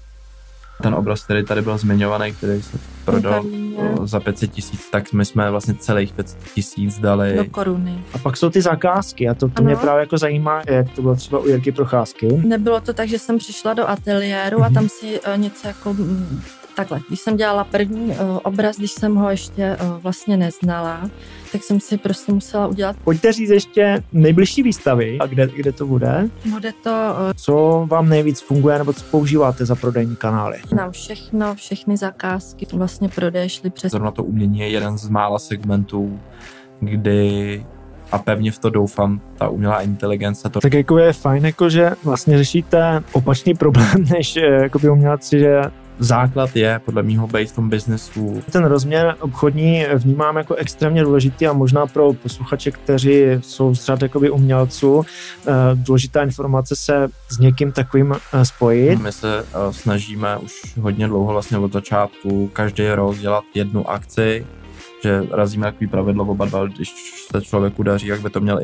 Ten 0.82 0.94
obraz, 0.94 1.24
který 1.24 1.44
tady 1.44 1.62
byl 1.62 1.78
zmiňovaný, 1.78 2.32
který 2.32 2.62
se 2.62 2.78
prodal 3.04 3.44
za 4.04 4.20
500 4.20 4.50
tisíc, 4.50 4.90
tak 4.90 5.12
my 5.12 5.24
jsme 5.24 5.50
vlastně 5.50 5.74
celých 5.74 6.12
500 6.12 6.38
tisíc 6.54 6.98
dali. 6.98 7.36
Do 7.36 7.44
koruny. 7.44 8.04
A 8.14 8.18
pak 8.18 8.36
jsou 8.36 8.50
ty 8.50 8.62
zakázky 8.62 9.28
a 9.28 9.34
to, 9.34 9.48
to 9.48 9.62
mě 9.62 9.76
právě 9.76 10.00
jako 10.00 10.18
zajímá, 10.18 10.62
jak 10.66 10.90
to 10.90 11.02
bylo 11.02 11.14
třeba 11.14 11.40
u 11.40 11.48
Jirky 11.48 11.72
Procházky. 11.72 12.28
Nebylo 12.44 12.80
to 12.80 12.92
tak, 12.92 13.08
že 13.08 13.18
jsem 13.18 13.38
přišla 13.38 13.74
do 13.74 13.88
ateliéru 13.88 14.58
mm-hmm. 14.58 14.66
a 14.66 14.70
tam 14.70 14.88
si 14.88 15.20
uh, 15.20 15.36
něco 15.36 15.68
jako 15.68 15.94
mm, 15.94 16.42
takhle, 16.76 17.00
když 17.08 17.20
jsem 17.20 17.36
dělala 17.36 17.64
první 17.64 18.06
uh, 18.06 18.38
obraz, 18.42 18.76
když 18.76 18.90
jsem 18.90 19.14
ho 19.14 19.30
ještě 19.30 19.76
uh, 19.82 20.02
vlastně 20.02 20.36
neznala, 20.36 21.10
tak 21.52 21.62
jsem 21.62 21.80
si 21.80 21.98
prostě 21.98 22.32
musela 22.32 22.66
udělat. 22.66 22.96
Pojďte 23.04 23.32
říct 23.32 23.50
ještě 23.50 24.02
nejbližší 24.12 24.62
výstavy 24.62 25.18
a 25.20 25.26
kde, 25.26 25.48
kde 25.56 25.72
to 25.72 25.86
bude? 25.86 26.28
Bude 26.50 26.72
to... 26.72 26.90
Uh, 26.90 27.32
co 27.36 27.86
vám 27.90 28.08
nejvíc 28.08 28.40
funguje 28.40 28.78
nebo 28.78 28.92
co 28.92 29.04
používáte 29.04 29.66
za 29.66 29.74
prodejní 29.74 30.16
kanály? 30.16 30.58
Nám 30.74 30.92
všechno, 30.92 31.54
všechny 31.54 31.96
zakázky 31.96 32.66
vlastně 32.72 33.08
prodeje 33.08 33.48
šly 33.48 33.70
přes... 33.70 33.92
Zrovna 33.92 34.10
to 34.10 34.24
umění 34.24 34.58
je 34.58 34.68
jeden 34.68 34.98
z 34.98 35.08
mála 35.08 35.38
segmentů, 35.38 36.20
kdy 36.80 37.64
a 38.12 38.18
pevně 38.18 38.52
v 38.52 38.58
to 38.58 38.70
doufám, 38.70 39.20
ta 39.38 39.48
umělá 39.48 39.80
inteligence. 39.80 40.48
To... 40.48 40.60
Tak 40.60 40.74
jako 40.74 40.98
je 40.98 41.12
fajn, 41.12 41.46
jako 41.46 41.70
že 41.70 41.90
vlastně 42.04 42.38
řešíte 42.38 43.02
opačný 43.12 43.54
problém, 43.54 44.04
než 44.10 44.36
jako 44.36 44.78
by 44.78 44.90
umělci, 44.90 45.38
že 45.38 45.62
základ 46.02 46.56
je 46.56 46.80
podle 46.84 47.02
mého 47.02 47.26
být 47.26 47.50
v 47.50 47.54
tom 47.54 47.70
biznesu. 47.70 48.42
Ten 48.52 48.64
rozměr 48.64 49.16
obchodní 49.20 49.86
vnímám 49.94 50.36
jako 50.36 50.54
extrémně 50.54 51.02
důležitý 51.02 51.46
a 51.46 51.52
možná 51.52 51.86
pro 51.86 52.12
posluchače, 52.12 52.70
kteří 52.70 53.22
jsou 53.40 53.74
z 53.74 53.84
řad 53.84 54.02
jakoby 54.02 54.30
umělců, 54.30 55.02
eh, 55.46 55.52
důležitá 55.74 56.22
informace 56.22 56.76
se 56.76 57.08
s 57.28 57.38
někým 57.38 57.72
takovým 57.72 58.14
eh, 58.14 58.44
spojit. 58.44 58.98
My 58.98 59.12
se 59.12 59.38
eh, 59.38 59.72
snažíme 59.72 60.36
už 60.36 60.52
hodně 60.80 61.08
dlouho 61.08 61.32
vlastně 61.32 61.58
od 61.58 61.72
začátku 61.72 62.50
každý 62.52 62.88
rok 62.88 63.16
dělat 63.16 63.44
jednu 63.54 63.90
akci, 63.90 64.46
že 65.02 65.26
razíme 65.30 65.66
takový 65.66 65.86
pravidlo 65.86 66.24
oba 66.24 66.44
dva, 66.44 66.66
když 66.66 66.92
se 67.32 67.42
člověku 67.42 67.82
daří, 67.82 68.06
jak 68.06 68.20
by 68.20 68.30
to 68.30 68.40
měl 68.40 68.58